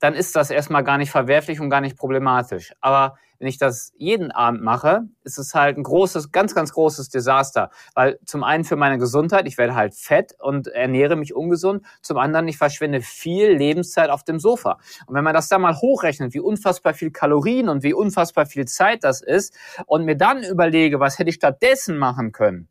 dann 0.05 0.12
ist 0.12 0.37
das 0.37 0.51
erstmal 0.51 0.85
gar 0.85 0.99
nicht 0.99 1.11
verwerflich 1.11 1.61
und 1.61 1.71
gar 1.71 1.81
nicht 1.81 1.97
problematisch. 1.97 2.75
Aber 2.83 3.17
wenn 3.38 3.49
ich 3.49 3.57
das 3.57 3.90
jeden 3.97 4.33
Abend 4.33 4.61
mache, 4.61 5.05
ist 5.23 5.38
es 5.38 5.55
halt 5.55 5.79
ein 5.79 5.83
großes, 5.83 6.31
ganz, 6.31 6.55
ganz 6.55 6.75
großes 6.75 7.09
Desaster. 7.09 7.71
Weil 7.95 8.19
zum 8.27 8.45
einen 8.45 8.64
für 8.64 8.77
meine 8.77 8.99
Gesundheit, 8.99 9.49
ich 9.49 9.57
werde 9.57 9.75
halt 9.75 9.95
fett 9.95 10.35
und 10.38 10.67
ernähre 10.67 11.17
mich 11.17 11.35
ungesund. 11.35 11.87
Zum 12.03 12.19
anderen, 12.19 12.47
ich 12.49 12.59
verschwende 12.59 13.01
viel 13.01 13.53
Lebenszeit 13.53 14.11
auf 14.11 14.25
dem 14.25 14.38
Sofa. 14.38 14.79
Und 15.07 15.14
wenn 15.14 15.25
man 15.25 15.33
das 15.33 15.49
da 15.49 15.59
mal 15.59 15.75
hochrechnet, 15.75 16.35
wie 16.35 16.40
unfassbar 16.40 16.93
viel 16.93 17.11
Kalorien 17.11 17.71
und 17.71 17.83
wie 17.83 17.95
unfassbar 17.95 18.45
viel 18.45 18.67
Zeit 18.67 19.05
das 19.05 19.23
ist 19.23 19.57
und 19.87 20.05
mir 20.05 20.19
dann 20.19 20.43
überlege, 20.43 21.01
was 21.01 21.19
hätte 21.19 21.31
ich 21.31 21.37
stattdessen 21.37 21.97
machen 21.97 22.33
können, 22.33 22.69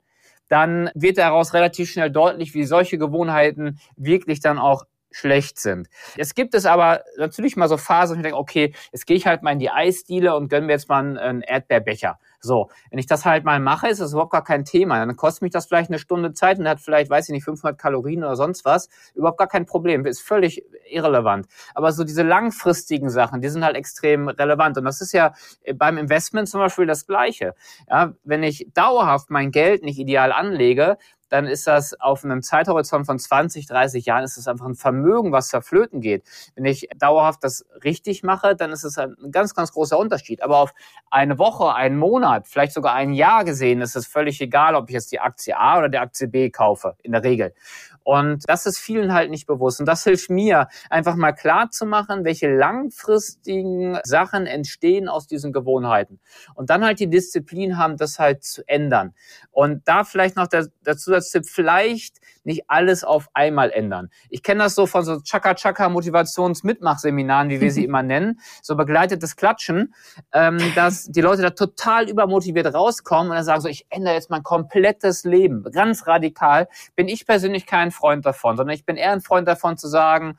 dann 0.50 0.92
wird 0.94 1.18
daraus 1.18 1.56
relativ 1.56 1.90
schnell 1.90 2.12
deutlich, 2.12 2.54
wie 2.54 2.66
solche 2.66 3.00
Gewohnheiten 3.00 3.80
wirklich 3.96 4.40
dann 4.40 4.60
auch 4.60 4.86
schlecht 5.16 5.60
sind. 5.60 5.88
Es 6.18 6.36
gibt 6.36 6.54
es 6.56 6.66
aber 6.66 7.04
natürlich 7.18 7.56
mal 7.56 7.70
so 7.70 7.78
Phasen, 7.78 8.16
wo 8.16 8.20
ich 8.20 8.24
denke, 8.24 8.38
okay, 8.38 8.74
jetzt 8.92 9.06
gehe 9.06 9.18
ich 9.18 9.28
halt 9.28 9.44
mal 9.44 9.52
in 9.52 9.60
die 9.60 9.70
Eisdiele 9.70 10.36
und 10.36 10.50
gönne 10.50 10.68
mir 10.68 10.74
jetzt 10.74 10.90
mal 10.90 11.18
einen 11.18 11.42
Erdbeerbecher. 11.42 12.20
So, 12.40 12.70
wenn 12.92 13.00
ich 13.00 13.06
das 13.06 13.24
halt 13.24 13.46
mal 13.46 13.62
mache, 13.62 13.88
ist 13.88 14.02
das 14.02 14.12
überhaupt 14.12 14.34
gar 14.34 14.44
kein 14.44 14.66
Thema. 14.66 15.00
Dann 15.00 15.16
kostet 15.16 15.44
mich 15.44 15.54
das 15.54 15.66
vielleicht 15.66 15.90
eine 15.90 15.98
Stunde 15.98 16.34
Zeit 16.34 16.60
und 16.60 16.68
hat 16.68 16.82
vielleicht, 16.82 17.10
weiß 17.10 17.30
ich 17.30 17.34
nicht, 17.34 17.46
500 17.46 17.80
Kalorien 17.80 18.22
oder 18.22 18.36
sonst 18.36 18.66
was. 18.66 18.90
Überhaupt 19.16 19.38
gar 19.38 19.48
kein 19.48 19.66
Problem. 19.66 20.06
Ist 20.06 20.22
völlig 20.22 20.62
irrelevant. 20.90 21.48
Aber 21.74 21.94
so 21.94 22.04
diese 22.04 22.24
langfristigen 22.24 23.10
Sachen, 23.10 23.40
die 23.40 23.48
sind 23.48 23.64
halt 23.64 23.78
extrem 23.78 24.28
relevant. 24.28 24.78
Und 24.78 24.84
das 24.84 25.00
ist 25.00 25.14
ja 25.14 25.34
beim 25.76 25.98
Investment 25.98 26.50
zum 26.50 26.60
Beispiel 26.60 26.86
das 26.86 27.08
Gleiche. 27.08 27.56
Ja, 27.90 28.14
wenn 28.26 28.44
ich 28.44 28.68
dauerhaft 28.74 29.30
mein 29.30 29.52
Geld 29.52 29.82
nicht 29.84 29.98
ideal 29.98 30.34
anlege, 30.34 30.98
dann 31.34 31.48
ist 31.48 31.66
das 31.66 32.00
auf 32.00 32.24
einem 32.24 32.44
Zeithorizont 32.44 33.08
von 33.08 33.18
20, 33.18 33.66
30 33.66 34.06
Jahren 34.06 34.24
ist 34.24 34.38
das 34.38 34.48
einfach 34.48 34.68
ein 34.68 34.76
Vermögen, 34.76 35.32
was 35.32 35.50
verflöten 35.50 36.00
geht. 36.00 36.24
Wenn 36.54 36.64
ich 36.64 36.88
dauerhaft 36.96 37.44
das 37.44 37.66
richtig 37.84 38.22
mache, 38.22 38.56
dann 38.56 38.72
ist 38.72 38.84
es 38.84 39.00
ein 39.00 39.16
ganz, 39.32 39.56
ganz 39.56 39.72
großer 39.72 39.98
Unterschied. 39.98 40.44
Aber 40.44 40.60
auf 40.60 40.76
eine 41.10 41.40
Woche, 41.40 41.74
einen 41.74 41.98
Monat, 41.98 42.48
vielleicht 42.48 42.74
sogar 42.74 42.94
ein 42.94 43.14
Jahr 43.14 43.46
gesehen, 43.46 43.82
ist 43.82 43.96
es 43.96 44.06
völlig 44.06 44.40
egal, 44.42 44.76
ob 44.76 44.90
ich 44.90 44.94
jetzt 44.94 45.12
die 45.12 45.22
Aktie 45.22 45.58
A 45.58 45.80
oder 45.80 45.90
die 45.90 45.98
Aktie 45.98 46.28
B 46.28 46.52
kaufe, 46.52 46.98
in 47.02 47.14
der 47.14 47.24
Regel. 47.24 47.56
Und 48.04 48.44
das 48.48 48.66
ist 48.66 48.78
vielen 48.78 49.14
halt 49.14 49.32
nicht 49.32 49.48
bewusst. 49.48 49.80
Und 49.80 49.86
das 49.86 50.04
hilft 50.04 50.30
mir, 50.30 50.68
einfach 50.90 51.16
mal 51.16 51.32
klar 51.32 51.72
zu 51.72 51.86
machen, 51.86 52.26
welche 52.26 52.54
langfristigen 52.54 53.98
Sachen 54.04 54.46
entstehen 54.46 55.08
aus 55.08 55.28
diesen 55.28 55.54
Gewohnheiten. 55.54 56.20
Und 56.54 56.70
dann 56.70 56.84
halt 56.84 57.00
die 57.00 57.10
Disziplin 57.10 57.78
haben, 57.78 57.98
das 57.98 58.20
halt 58.20 58.44
zu 58.44 58.68
ändern. 58.68 59.14
Und 59.52 59.88
da 59.88 60.04
vielleicht 60.04 60.36
noch 60.36 60.48
der, 60.48 60.68
der 60.86 60.98
Zusatztipp, 60.98 61.46
vielleicht 61.48 62.18
nicht 62.44 62.64
alles 62.68 63.04
auf 63.04 63.28
einmal 63.34 63.72
ändern. 63.72 64.10
Ich 64.30 64.44
kenne 64.44 64.64
das 64.64 64.76
so 64.76 64.86
von 64.86 65.04
so 65.04 65.20
Chaka-Chaka 65.22 65.90
Motivationsmitmachseminaren, 65.90 67.50
wie 67.50 67.62
wir 67.62 67.72
sie 67.72 67.84
immer 67.86 68.04
nennen, 68.04 68.40
so 68.62 68.76
begleitetes 68.76 69.36
Klatschen, 69.36 69.94
ähm, 70.32 70.60
dass 70.76 71.06
die 71.06 71.22
Leute 71.22 71.42
da 71.42 71.52
total 71.52 72.10
übermotiviert 72.10 72.74
rauskommen 72.74 73.30
und 73.30 73.36
dann 73.36 73.46
sagen 73.46 73.62
so, 73.62 73.70
ich 73.70 73.86
ändere 73.90 74.16
jetzt 74.16 74.30
mein 74.30 74.44
komplettes 74.44 75.24
Leben, 75.24 75.64
ganz 75.72 76.08
radikal. 76.08 76.68
Bin 76.96 77.08
ich 77.08 77.26
persönlich 77.26 77.66
kein 77.66 77.92
Freund 77.92 78.26
davon, 78.26 78.58
sondern 78.58 78.76
ich 78.76 78.86
bin 78.86 78.96
eher 78.96 79.12
ein 79.12 79.22
Freund 79.22 79.48
davon 79.48 79.78
zu 79.78 79.88
sagen, 79.88 80.38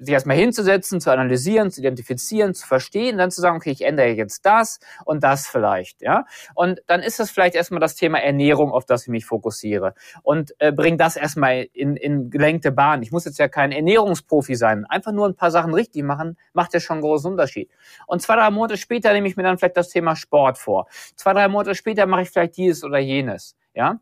sich 0.00 0.12
erstmal 0.14 0.36
hinzusetzen, 0.36 1.00
zu 1.00 1.10
analysieren, 1.10 1.70
zu 1.70 1.80
identifizieren, 1.80 2.54
zu 2.54 2.66
verstehen, 2.66 3.18
dann 3.18 3.30
zu 3.30 3.40
sagen, 3.40 3.56
okay, 3.56 3.70
ich 3.70 3.84
ändere 3.84 4.08
jetzt 4.08 4.44
das 4.46 4.80
und 5.04 5.22
das 5.22 5.46
vielleicht, 5.46 6.02
ja. 6.02 6.24
Und 6.54 6.82
dann 6.86 7.00
ist 7.00 7.20
das 7.20 7.30
vielleicht 7.30 7.54
erstmal 7.54 7.80
das 7.80 7.94
Thema 7.94 8.18
Ernährung, 8.18 8.72
auf 8.72 8.86
das 8.86 9.02
ich 9.02 9.08
mich 9.08 9.26
fokussiere 9.26 9.94
und 10.22 10.54
äh, 10.58 10.72
bring 10.72 10.98
das 10.98 11.16
erstmal 11.16 11.66
in, 11.72 11.96
in 11.96 12.30
gelenkte 12.30 12.72
Bahn. 12.72 13.02
Ich 13.02 13.12
muss 13.12 13.26
jetzt 13.26 13.38
ja 13.38 13.48
kein 13.48 13.72
Ernährungsprofi 13.72 14.54
sein. 14.54 14.86
Einfach 14.86 15.12
nur 15.12 15.26
ein 15.26 15.34
paar 15.34 15.50
Sachen 15.50 15.74
richtig 15.74 16.02
machen, 16.02 16.36
macht 16.52 16.74
ja 16.74 16.80
schon 16.80 16.94
einen 16.94 17.02
großen 17.02 17.30
Unterschied. 17.30 17.70
Und 18.06 18.22
zwei, 18.22 18.36
drei 18.36 18.50
Monate 18.50 18.76
später 18.76 19.12
nehme 19.12 19.28
ich 19.28 19.36
mir 19.36 19.42
dann 19.42 19.58
vielleicht 19.58 19.76
das 19.76 19.90
Thema 19.90 20.16
Sport 20.16 20.58
vor. 20.58 20.86
Zwei, 21.16 21.34
drei 21.34 21.48
Monate 21.48 21.74
später 21.74 22.06
mache 22.06 22.22
ich 22.22 22.30
vielleicht 22.30 22.56
dieses 22.56 22.84
oder 22.84 22.98
jenes 22.98 23.54
ja, 23.74 24.00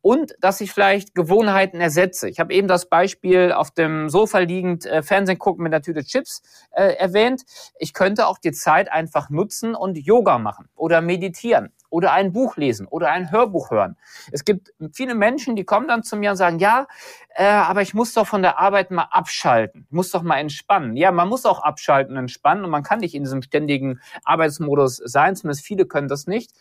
und 0.00 0.34
dass 0.40 0.60
ich 0.60 0.72
vielleicht 0.72 1.14
Gewohnheiten 1.14 1.80
ersetze. 1.80 2.28
Ich 2.28 2.38
habe 2.40 2.54
eben 2.54 2.68
das 2.68 2.88
Beispiel 2.88 3.52
auf 3.52 3.70
dem 3.70 4.08
Sofa 4.08 4.38
liegend 4.38 4.86
äh, 4.86 5.02
Fernsehen 5.02 5.38
gucken 5.38 5.64
mit 5.64 5.72
einer 5.72 5.82
Tüte 5.82 6.04
Chips 6.04 6.42
äh, 6.70 6.94
erwähnt. 6.94 7.42
Ich 7.78 7.94
könnte 7.94 8.26
auch 8.26 8.38
die 8.38 8.52
Zeit 8.52 8.90
einfach 8.92 9.30
nutzen 9.30 9.74
und 9.74 9.98
Yoga 9.98 10.38
machen 10.38 10.68
oder 10.76 11.00
meditieren 11.00 11.72
oder 11.90 12.12
ein 12.12 12.32
Buch 12.32 12.56
lesen 12.56 12.86
oder 12.86 13.10
ein 13.10 13.30
Hörbuch 13.30 13.70
hören. 13.70 13.96
Es 14.30 14.44
gibt 14.44 14.72
viele 14.92 15.14
Menschen, 15.14 15.56
die 15.56 15.64
kommen 15.64 15.88
dann 15.88 16.02
zu 16.02 16.16
mir 16.16 16.30
und 16.30 16.36
sagen, 16.36 16.58
ja, 16.58 16.86
äh, 17.30 17.44
aber 17.44 17.82
ich 17.82 17.94
muss 17.94 18.12
doch 18.12 18.26
von 18.26 18.42
der 18.42 18.58
Arbeit 18.58 18.90
mal 18.90 19.08
abschalten, 19.10 19.86
ich 19.88 19.92
muss 19.92 20.10
doch 20.10 20.22
mal 20.22 20.38
entspannen. 20.38 20.96
Ja, 20.96 21.12
man 21.12 21.28
muss 21.28 21.46
auch 21.46 21.62
abschalten 21.62 22.16
entspannen 22.16 22.64
und 22.64 22.70
man 22.70 22.82
kann 22.82 23.00
nicht 23.00 23.14
in 23.14 23.24
diesem 23.24 23.42
ständigen 23.42 24.00
Arbeitsmodus 24.24 24.96
sein, 24.96 25.36
zumindest 25.36 25.64
viele 25.64 25.86
können 25.86 26.08
das 26.08 26.26
nicht. 26.26 26.52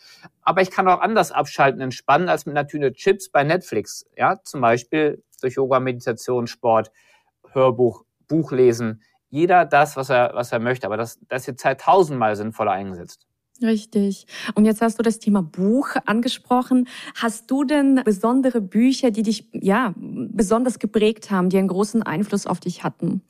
Aber 0.42 0.62
ich 0.62 0.72
kann 0.72 0.88
auch 0.88 1.02
anders 1.02 1.32
abschalten, 1.32 1.82
entspannen 1.82 2.30
als 2.30 2.46
mit 2.46 2.58
Tüte 2.68 2.94
Chips 2.94 3.30
bei 3.30 3.44
Netflix. 3.44 4.06
Ja, 4.16 4.42
zum 4.44 4.62
Beispiel 4.62 5.24
durch 5.42 5.56
Yoga, 5.56 5.80
Meditation, 5.80 6.48
Sport, 6.48 6.92
Hörbuch, 7.52 8.04
Buch 8.28 8.52
lesen. 8.52 9.04
Jeder 9.30 9.66
das, 9.66 9.98
was 9.98 10.10
er, 10.10 10.32
was 10.34 10.52
er 10.52 10.60
möchte, 10.60 10.88
aber 10.88 10.98
das, 10.98 11.20
das 11.28 11.42
ist 11.42 11.48
die 11.48 11.56
Zeit 11.56 11.82
tausendmal 11.82 12.36
sinnvoller 12.36 12.72
eingesetzt. 12.72 13.28
Richtig. 13.62 14.28
Und 14.54 14.66
jetzt 14.66 14.82
hast 14.82 15.00
du 15.00 15.04
das 15.04 15.20
Thema 15.20 15.42
Buch 15.42 15.96
angesprochen. 16.06 16.88
Hast 17.16 17.50
du 17.50 17.64
denn 17.64 18.02
besondere 18.04 18.62
Bücher, 18.62 19.12
die 19.12 19.24
dich 19.24 19.50
ja 19.52 19.94
besonders 19.98 20.80
geprägt 20.80 21.32
haben, 21.32 21.50
die 21.50 21.58
einen 21.58 21.68
großen 21.68 22.04
Einfluss 22.04 22.46
auf 22.46 22.60
dich 22.60 22.84
hatten? 22.84 23.22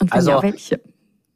Und 0.00 0.10
wenn 0.10 0.12
also, 0.12 0.30
ja, 0.30 0.42
welche? 0.42 0.80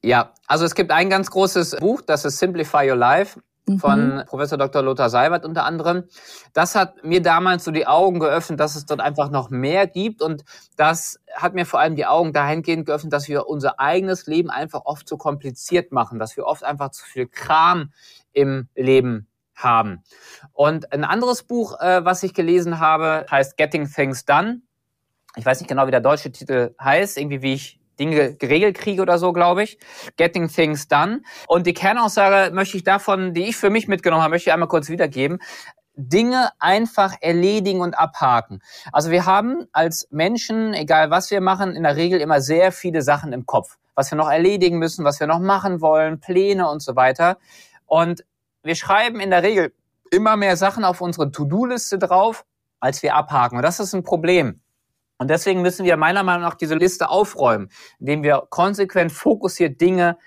Ja, 0.05 0.35
also 0.47 0.65
es 0.65 0.75
gibt 0.75 0.91
ein 0.91 1.09
ganz 1.11 1.31
großes 1.31 1.77
Buch, 1.79 2.01
das 2.01 2.25
ist 2.25 2.39
Simplify 2.39 2.91
Your 2.91 2.97
Life 2.97 3.41
von 3.79 4.17
mhm. 4.17 4.25
Professor 4.27 4.59
Dr. 4.59 4.83
Lothar 4.83 5.09
Seibert 5.09 5.45
unter 5.45 5.65
anderem. 5.65 6.05
Das 6.53 6.75
hat 6.75 7.05
mir 7.05 7.23
damals 7.23 7.65
so 7.65 7.71
die 7.71 7.87
Augen 7.87 8.21
geöffnet, 8.21 8.61
dass 8.61 8.75
es 8.75 8.87
dort 8.87 9.01
einfach 9.01 9.31
noch 9.31 9.51
mehr 9.51 9.87
gibt 9.87 10.21
und 10.23 10.45
das 10.77 11.21
hat 11.35 11.55
mir 11.55 11.65
vor 11.65 11.81
allem 11.81 11.95
die 11.95 12.07
Augen 12.07 12.33
dahingehend 12.33 12.87
geöffnet, 12.87 13.13
dass 13.13 13.29
wir 13.29 13.47
unser 13.47 13.79
eigenes 13.79 14.27
Leben 14.27 14.51
einfach 14.51 14.83
oft 14.85 15.09
zu 15.09 15.17
kompliziert 15.17 15.93
machen, 15.93 16.19
dass 16.19 16.37
wir 16.37 16.45
oft 16.45 16.65
einfach 16.65 16.91
zu 16.91 17.05
viel 17.05 17.27
Kram 17.27 17.93
im 18.33 18.69
Leben 18.75 19.29
haben. 19.55 20.03
Und 20.53 20.93
ein 20.93 21.05
anderes 21.05 21.43
Buch, 21.45 21.79
äh, 21.81 22.05
was 22.05 22.23
ich 22.23 22.35
gelesen 22.35 22.81
habe, 22.81 23.27
heißt 23.31 23.57
Getting 23.57 23.89
Things 23.89 24.25
Done. 24.25 24.63
Ich 25.37 25.47
weiß 25.47 25.61
nicht 25.61 25.69
genau, 25.69 25.87
wie 25.87 25.93
der 25.93 26.01
deutsche 26.01 26.33
Titel 26.33 26.75
heißt, 26.81 27.17
irgendwie 27.17 27.43
wie 27.43 27.55
ich 27.55 27.82
Dinge 27.99 28.35
geregelt 28.35 28.77
kriege 28.77 29.03
oder 29.03 29.19
so, 29.19 29.33
glaube 29.33 29.63
ich. 29.63 29.79
Getting 30.17 30.49
Things 30.49 30.89
Done. 30.89 31.23
Und 31.47 31.67
die 31.67 31.75
Kernaussage 31.75 32.53
möchte 32.55 32.77
ich 32.77 32.85
davon, 32.85 33.35
die 33.35 33.49
ich 33.49 33.57
für 33.57 33.71
mich 33.71 33.89
mitgenommen 33.89 34.23
habe, 34.23 34.33
möchte 34.33 34.51
ich 34.51 34.53
einmal 34.55 34.69
kurz 34.69 34.89
wiedergeben. 34.89 35.39
Dinge 35.95 36.51
einfach 36.59 37.15
erledigen 37.21 37.81
und 37.81 37.99
abhaken. 37.99 38.61
Also 38.93 39.11
wir 39.11 39.27
haben 39.27 39.67
als 39.73 40.09
Menschen, 40.11 40.73
egal 40.73 41.11
was 41.11 41.31
wir 41.31 41.41
machen, 41.41 41.77
in 41.77 41.83
der 41.83 41.97
Regel 41.97 42.21
immer 42.21 42.41
sehr 42.41 42.73
viele 42.73 43.03
Sachen 43.03 43.33
im 43.33 43.45
Kopf. 43.45 43.77
Was 43.95 44.11
wir 44.11 44.17
noch 44.17 44.31
erledigen 44.31 44.79
müssen, 44.79 45.05
was 45.05 45.21
wir 45.21 45.27
noch 45.27 45.39
machen 45.39 45.83
wollen, 45.83 46.19
Pläne 46.19 46.71
und 46.71 46.81
so 46.81 46.97
weiter. 46.97 47.37
Und 47.85 48.25
wir 48.63 48.75
schreiben 48.75 49.21
in 49.21 49.31
der 49.31 49.43
Regel 49.43 49.75
immer 50.11 50.37
mehr 50.37 50.57
Sachen 50.57 50.85
auf 50.85 51.03
unsere 51.03 51.31
To-Do-Liste 51.31 51.99
drauf, 51.99 52.47
als 52.81 53.03
wir 53.03 53.15
abhaken. 53.15 53.57
Und 53.57 53.63
das 53.63 53.79
ist 53.79 53.95
ein 53.95 54.03
Problem. 54.03 54.62
Und 55.23 55.29
deswegen 55.29 55.63
müssen 55.63 55.85
wir 55.85 55.97
meiner 55.97 56.25
Meinung 56.25 56.43
nach 56.43 56.55
diese 56.57 56.75
Liste 56.75 57.09
aufräumen, 57.09 57.71
indem 58.01 58.23
wir 58.25 58.43
konsequent 58.51 59.13
fokussiert 59.13 59.81
Dinge 59.81 60.19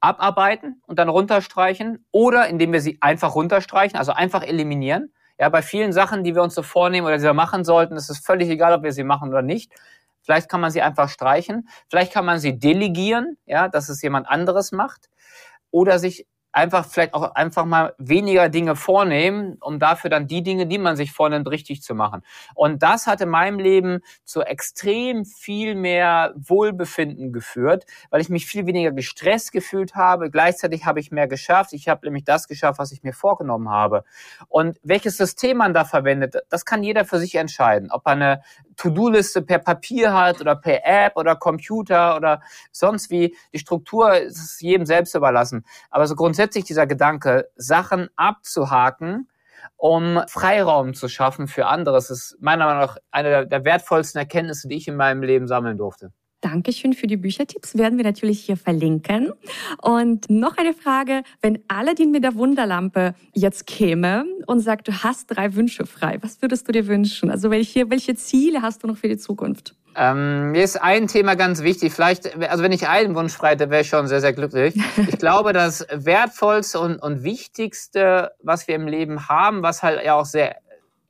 abarbeiten 0.00 0.82
und 0.86 0.98
dann 0.98 1.08
runterstreichen 1.08 2.04
oder 2.10 2.48
indem 2.48 2.72
wir 2.72 2.80
sie 2.80 2.98
einfach 3.00 3.36
runterstreichen, 3.36 3.96
also 3.96 4.12
einfach 4.12 4.42
eliminieren. 4.42 5.12
Ja, 5.38 5.48
bei 5.50 5.62
vielen 5.62 5.92
Sachen, 5.92 6.24
die 6.24 6.34
wir 6.34 6.42
uns 6.42 6.54
so 6.54 6.62
vornehmen 6.62 7.06
oder 7.06 7.16
die 7.16 7.22
wir 7.22 7.32
machen 7.32 7.64
sollten, 7.64 7.94
ist 7.94 8.10
es 8.10 8.18
völlig 8.18 8.48
egal, 8.48 8.74
ob 8.74 8.82
wir 8.82 8.92
sie 8.92 9.04
machen 9.04 9.28
oder 9.30 9.42
nicht. 9.42 9.72
Vielleicht 10.22 10.50
kann 10.50 10.60
man 10.60 10.72
sie 10.72 10.82
einfach 10.82 11.08
streichen. 11.08 11.68
Vielleicht 11.88 12.12
kann 12.12 12.24
man 12.24 12.40
sie 12.40 12.58
delegieren, 12.58 13.38
ja, 13.46 13.68
dass 13.68 13.88
es 13.88 14.02
jemand 14.02 14.28
anderes 14.28 14.72
macht. 14.72 15.08
Oder 15.70 16.00
sich 16.00 16.26
einfach 16.52 16.86
vielleicht 16.86 17.14
auch 17.14 17.34
einfach 17.34 17.64
mal 17.64 17.94
weniger 17.98 18.48
Dinge 18.48 18.76
vornehmen, 18.76 19.56
um 19.60 19.78
dafür 19.78 20.10
dann 20.10 20.26
die 20.26 20.42
Dinge, 20.42 20.66
die 20.66 20.78
man 20.78 20.96
sich 20.96 21.12
vornimmt, 21.12 21.48
richtig 21.48 21.82
zu 21.82 21.94
machen. 21.94 22.22
Und 22.54 22.82
das 22.82 23.06
hat 23.06 23.20
in 23.20 23.28
meinem 23.28 23.58
Leben 23.58 24.00
zu 24.24 24.42
extrem 24.42 25.24
viel 25.24 25.74
mehr 25.74 26.34
Wohlbefinden 26.36 27.32
geführt, 27.32 27.84
weil 28.10 28.20
ich 28.20 28.28
mich 28.28 28.46
viel 28.46 28.66
weniger 28.66 28.92
gestresst 28.92 29.52
gefühlt 29.52 29.94
habe. 29.94 30.30
Gleichzeitig 30.30 30.86
habe 30.86 31.00
ich 31.00 31.10
mehr 31.10 31.28
geschafft. 31.28 31.72
Ich 31.72 31.88
habe 31.88 32.06
nämlich 32.06 32.24
das 32.24 32.48
geschafft, 32.48 32.78
was 32.78 32.92
ich 32.92 33.02
mir 33.02 33.12
vorgenommen 33.12 33.70
habe. 33.70 34.04
Und 34.48 34.78
welches 34.82 35.16
System 35.16 35.58
man 35.58 35.74
da 35.74 35.84
verwendet, 35.84 36.36
das 36.48 36.64
kann 36.64 36.82
jeder 36.82 37.04
für 37.04 37.18
sich 37.18 37.34
entscheiden. 37.36 37.90
Ob 37.90 38.06
er 38.06 38.12
eine 38.12 38.42
To-Do-Liste 38.80 39.42
per 39.42 39.58
Papier 39.58 40.14
hat 40.14 40.40
oder 40.40 40.56
per 40.56 40.80
App 40.84 41.16
oder 41.16 41.36
Computer 41.36 42.16
oder 42.16 42.40
sonst 42.72 43.10
wie. 43.10 43.36
Die 43.52 43.58
Struktur 43.58 44.14
ist 44.14 44.62
jedem 44.62 44.86
selbst 44.86 45.14
überlassen. 45.14 45.66
Aber 45.90 46.06
so 46.06 46.14
grundsätzlich 46.14 46.64
dieser 46.64 46.86
Gedanke, 46.86 47.50
Sachen 47.56 48.08
abzuhaken, 48.16 49.28
um 49.76 50.22
Freiraum 50.28 50.94
zu 50.94 51.08
schaffen 51.08 51.46
für 51.46 51.66
anderes, 51.66 52.08
ist 52.08 52.38
meiner 52.40 52.64
Meinung 52.64 52.80
nach 52.80 52.96
eine 53.10 53.46
der 53.46 53.64
wertvollsten 53.66 54.18
Erkenntnisse, 54.18 54.66
die 54.68 54.76
ich 54.76 54.88
in 54.88 54.96
meinem 54.96 55.22
Leben 55.22 55.46
sammeln 55.46 55.76
durfte. 55.76 56.12
Dankeschön 56.40 56.92
für 56.92 57.06
die 57.06 57.16
Büchertipps, 57.16 57.76
werden 57.76 57.98
wir 57.98 58.04
natürlich 58.04 58.40
hier 58.40 58.56
verlinken. 58.56 59.32
Und 59.82 60.30
noch 60.30 60.56
eine 60.56 60.74
Frage, 60.74 61.22
wenn 61.42 61.58
Aladdin 61.68 62.10
mit 62.10 62.24
der 62.24 62.34
Wunderlampe 62.34 63.14
jetzt 63.34 63.66
käme 63.66 64.24
und 64.46 64.60
sagt, 64.60 64.88
du 64.88 64.92
hast 64.92 65.26
drei 65.28 65.54
Wünsche 65.54 65.86
frei, 65.86 66.18
was 66.22 66.40
würdest 66.42 66.66
du 66.68 66.72
dir 66.72 66.86
wünschen? 66.86 67.30
Also 67.30 67.50
welche, 67.50 67.90
welche 67.90 68.14
Ziele 68.14 68.62
hast 68.62 68.82
du 68.82 68.86
noch 68.86 68.96
für 68.96 69.08
die 69.08 69.18
Zukunft? 69.18 69.74
Ähm, 69.96 70.52
mir 70.52 70.62
ist 70.62 70.80
ein 70.80 71.08
Thema 71.08 71.34
ganz 71.34 71.62
wichtig. 71.62 71.92
Vielleicht, 71.92 72.36
also 72.48 72.62
wenn 72.62 72.72
ich 72.72 72.88
einen 72.88 73.14
Wunsch 73.14 73.32
frei 73.32 73.50
hätte, 73.50 73.70
wäre 73.70 73.82
ich 73.82 73.88
schon 73.88 74.06
sehr, 74.06 74.20
sehr 74.20 74.32
glücklich. 74.32 74.74
Ich 74.96 75.18
glaube, 75.18 75.52
das 75.52 75.86
Wertvollste 75.90 76.78
und, 76.80 76.96
und 76.96 77.22
Wichtigste, 77.22 78.32
was 78.42 78.68
wir 78.68 78.76
im 78.76 78.86
Leben 78.86 79.28
haben, 79.28 79.62
was 79.62 79.82
halt 79.82 80.04
ja 80.04 80.14
auch 80.14 80.24
sehr 80.24 80.56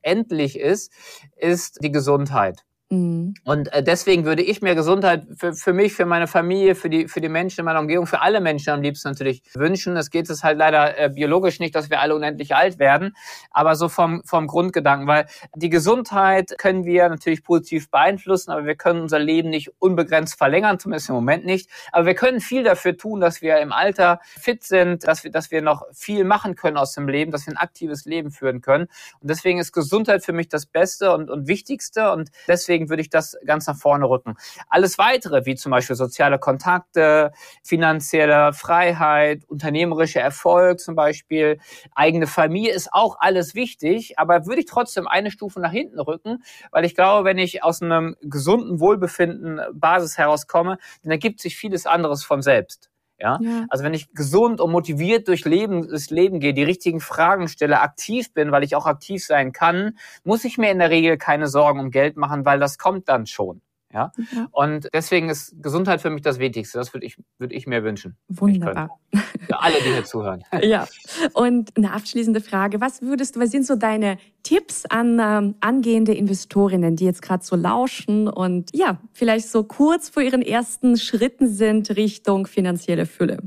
endlich 0.01 0.59
ist, 0.59 0.91
ist 1.35 1.83
die 1.83 1.91
Gesundheit. 1.91 2.63
Mhm. 2.91 3.35
Und 3.45 3.71
äh, 3.73 3.81
deswegen 3.81 4.25
würde 4.25 4.43
ich 4.43 4.61
mir 4.61 4.75
Gesundheit 4.75 5.25
für, 5.37 5.53
für 5.53 5.71
mich, 5.71 5.93
für 5.93 6.05
meine 6.05 6.27
Familie, 6.27 6.75
für 6.75 6.89
die, 6.89 7.07
für 7.07 7.21
die 7.21 7.29
Menschen 7.29 7.61
in 7.61 7.65
meiner 7.65 7.79
Umgebung, 7.79 8.05
für 8.05 8.21
alle 8.21 8.41
Menschen 8.41 8.71
am 8.71 8.81
liebsten 8.81 9.07
natürlich 9.07 9.43
wünschen. 9.53 9.95
Es 9.95 10.09
geht 10.09 10.29
es 10.29 10.43
halt 10.43 10.57
leider 10.57 10.99
äh, 10.99 11.09
biologisch 11.09 11.61
nicht, 11.61 11.73
dass 11.73 11.89
wir 11.89 12.01
alle 12.01 12.13
unendlich 12.13 12.53
alt 12.53 12.79
werden, 12.79 13.15
aber 13.49 13.75
so 13.75 13.87
vom, 13.87 14.21
vom 14.25 14.45
Grundgedanken, 14.45 15.07
weil 15.07 15.25
die 15.55 15.69
Gesundheit 15.69 16.57
können 16.57 16.83
wir 16.83 17.07
natürlich 17.07 17.45
positiv 17.45 17.89
beeinflussen, 17.89 18.51
aber 18.51 18.65
wir 18.65 18.75
können 18.75 18.99
unser 18.99 19.19
Leben 19.19 19.49
nicht 19.49 19.71
unbegrenzt 19.79 20.37
verlängern, 20.37 20.77
zumindest 20.77 21.07
im 21.07 21.15
Moment 21.15 21.45
nicht. 21.45 21.69
Aber 21.93 22.05
wir 22.05 22.15
können 22.15 22.41
viel 22.41 22.63
dafür 22.63 22.97
tun, 22.97 23.21
dass 23.21 23.41
wir 23.41 23.57
im 23.59 23.71
Alter 23.71 24.19
fit 24.21 24.63
sind, 24.63 25.07
dass 25.07 25.23
wir, 25.23 25.31
dass 25.31 25.49
wir 25.49 25.61
noch 25.61 25.85
viel 25.93 26.25
machen 26.25 26.55
können 26.55 26.75
aus 26.75 26.91
dem 26.91 27.07
Leben, 27.07 27.31
dass 27.31 27.47
wir 27.47 27.53
ein 27.53 27.57
aktives 27.57 28.03
Leben 28.03 28.31
führen 28.31 28.59
können. 28.59 28.89
Und 29.21 29.29
deswegen 29.29 29.59
ist 29.59 29.71
Gesundheit 29.71 30.25
für 30.25 30.33
mich 30.33 30.49
das 30.49 30.65
Beste 30.65 31.13
und, 31.13 31.29
und 31.29 31.47
Wichtigste 31.47 32.11
und 32.11 32.31
deswegen 32.49 32.80
deswegen 32.81 32.89
würde 32.89 33.01
ich 33.01 33.09
das 33.09 33.37
ganz 33.45 33.67
nach 33.67 33.77
vorne 33.77 34.09
rücken. 34.09 34.35
Alles 34.67 34.97
weitere, 34.97 35.45
wie 35.45 35.55
zum 35.55 35.71
Beispiel 35.71 35.95
soziale 35.95 36.39
Kontakte, 36.39 37.31
finanzielle 37.63 38.53
Freiheit, 38.53 39.43
unternehmerischer 39.47 40.21
Erfolg 40.21 40.79
zum 40.79 40.95
Beispiel, 40.95 41.59
eigene 41.95 42.27
Familie, 42.27 42.73
ist 42.73 42.93
auch 42.93 43.17
alles 43.19 43.55
wichtig, 43.55 44.17
aber 44.17 44.45
würde 44.45 44.61
ich 44.61 44.65
trotzdem 44.65 45.07
eine 45.07 45.31
Stufe 45.31 45.59
nach 45.59 45.71
hinten 45.71 45.99
rücken, 45.99 46.43
weil 46.71 46.85
ich 46.85 46.95
glaube, 46.95 47.25
wenn 47.25 47.37
ich 47.37 47.63
aus 47.63 47.81
einem 47.81 48.15
gesunden 48.21 48.79
Wohlbefinden 48.79 49.61
Basis 49.73 50.17
herauskomme, 50.17 50.77
dann 51.03 51.11
ergibt 51.11 51.39
sich 51.39 51.55
vieles 51.57 51.85
anderes 51.85 52.23
von 52.23 52.41
selbst. 52.41 52.89
Ja? 53.21 53.39
ja? 53.41 53.65
Also 53.69 53.83
wenn 53.83 53.93
ich 53.93 54.11
gesund 54.13 54.59
und 54.59 54.71
motiviert 54.71 55.27
durch 55.27 55.45
Leben, 55.45 55.87
das 55.89 56.09
Leben 56.09 56.39
gehe, 56.39 56.53
die 56.53 56.63
richtigen 56.63 56.99
Fragen 56.99 57.47
stelle, 57.47 57.81
aktiv 57.81 58.33
bin, 58.33 58.51
weil 58.51 58.63
ich 58.63 58.75
auch 58.75 58.85
aktiv 58.85 59.25
sein 59.25 59.51
kann, 59.51 59.97
muss 60.23 60.43
ich 60.43 60.57
mir 60.57 60.71
in 60.71 60.79
der 60.79 60.89
Regel 60.89 61.17
keine 61.17 61.47
Sorgen 61.47 61.79
um 61.79 61.91
Geld 61.91 62.17
machen, 62.17 62.45
weil 62.45 62.59
das 62.59 62.77
kommt 62.77 63.07
dann 63.09 63.25
schon. 63.25 63.61
Ja? 63.93 64.11
Mhm. 64.15 64.47
Und 64.51 64.89
deswegen 64.93 65.29
ist 65.29 65.61
Gesundheit 65.61 66.01
für 66.01 66.09
mich 66.09 66.21
das 66.21 66.39
Wichtigste. 66.39 66.77
Das 66.77 66.93
würde 66.93 67.05
ich, 67.05 67.17
würde 67.37 67.53
ich 67.53 67.67
mir 67.67 67.83
wünschen. 67.83 68.17
Wunderbar. 68.27 68.99
Für 69.11 69.59
alle, 69.59 69.75
die 69.79 69.93
hier 69.93 70.05
zuhören. 70.05 70.43
Ja. 70.61 70.87
Und 71.33 71.75
eine 71.75 71.91
abschließende 71.91 72.39
Frage. 72.39 72.81
Was 72.81 73.01
würdest 73.01 73.35
du, 73.35 73.39
was 73.39 73.51
sind 73.51 73.65
so 73.65 73.75
deine 73.75 74.17
Tipps 74.43 74.85
an 74.85 75.19
ähm, 75.19 75.55
angehende 75.59 76.13
Investorinnen, 76.13 76.95
die 76.95 77.05
jetzt 77.05 77.21
gerade 77.21 77.43
so 77.43 77.55
lauschen 77.55 78.27
und 78.27 78.69
ja, 78.73 78.99
vielleicht 79.13 79.49
so 79.49 79.63
kurz 79.63 80.09
vor 80.09 80.23
ihren 80.23 80.41
ersten 80.41 80.97
Schritten 80.97 81.49
sind 81.49 81.89
Richtung 81.95 82.47
finanzielle 82.47 83.05
Fülle? 83.05 83.39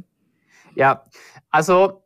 Ja, 0.74 1.04
also 1.50 2.03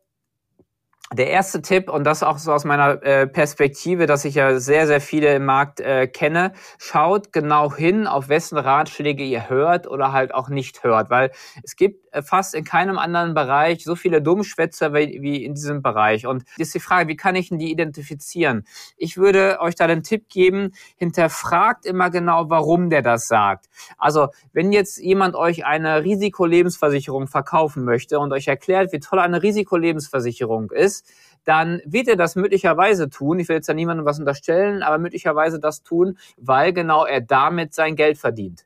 der 1.13 1.27
erste 1.29 1.61
Tipp, 1.61 1.89
und 1.89 2.03
das 2.03 2.21
auch 2.21 2.37
so 2.37 2.51
aus 2.53 2.65
meiner 2.65 3.01
äh, 3.03 3.25
Perspektive, 3.25 4.05
dass 4.05 4.25
ich 4.25 4.35
ja 4.35 4.59
sehr, 4.59 4.85
sehr 4.85 5.01
viele 5.01 5.33
im 5.33 5.45
Markt 5.45 5.79
äh, 5.79 6.07
kenne, 6.07 6.53
schaut 6.77 7.33
genau 7.33 7.73
hin, 7.73 8.05
auf 8.05 8.29
wessen 8.29 8.57
Ratschläge 8.59 9.23
ihr 9.23 9.49
hört 9.49 9.87
oder 9.87 10.11
halt 10.11 10.33
auch 10.33 10.49
nicht 10.49 10.83
hört, 10.83 11.09
weil 11.09 11.31
es 11.63 11.75
gibt 11.75 12.13
äh, 12.13 12.21
fast 12.21 12.53
in 12.53 12.63
keinem 12.63 12.99
anderen 12.99 13.33
Bereich 13.33 13.83
so 13.83 13.95
viele 13.95 14.21
Dummschwätzer 14.21 14.93
wie, 14.93 15.19
wie 15.21 15.43
in 15.43 15.55
diesem 15.55 15.81
Bereich. 15.81 16.27
Und 16.27 16.43
ist 16.57 16.73
die 16.75 16.79
Frage, 16.79 17.07
wie 17.09 17.15
kann 17.15 17.35
ich 17.35 17.49
denn 17.49 17.57
die 17.57 17.71
identifizieren? 17.71 18.65
Ich 18.97 19.17
würde 19.17 19.59
euch 19.61 19.75
da 19.75 19.87
den 19.87 20.03
Tipp 20.03 20.29
geben, 20.29 20.71
hinterfragt 20.97 21.85
immer 21.85 22.09
genau, 22.11 22.49
warum 22.49 22.89
der 22.91 23.01
das 23.01 23.27
sagt. 23.27 23.65
Also, 23.97 24.27
wenn 24.53 24.71
jetzt 24.71 24.97
jemand 24.99 25.35
euch 25.35 25.65
eine 25.65 26.03
Risikolebensversicherung 26.03 27.27
verkaufen 27.27 27.83
möchte 27.83 28.19
und 28.19 28.31
euch 28.31 28.47
erklärt, 28.47 28.91
wie 28.93 28.99
toll 28.99 29.19
eine 29.19 29.41
Risikolebensversicherung 29.41 30.71
ist, 30.71 30.98
dann 31.45 31.81
wird 31.85 32.07
er 32.07 32.15
das 32.15 32.35
möglicherweise 32.35 33.09
tun. 33.09 33.39
Ich 33.39 33.49
will 33.49 33.55
jetzt 33.55 33.69
da 33.69 33.73
niemandem 33.73 34.05
was 34.05 34.19
unterstellen, 34.19 34.83
aber 34.83 34.97
möglicherweise 34.97 35.59
das 35.59 35.83
tun, 35.83 36.17
weil 36.37 36.73
genau 36.73 37.05
er 37.05 37.21
damit 37.21 37.73
sein 37.73 37.95
Geld 37.95 38.17
verdient. 38.17 38.65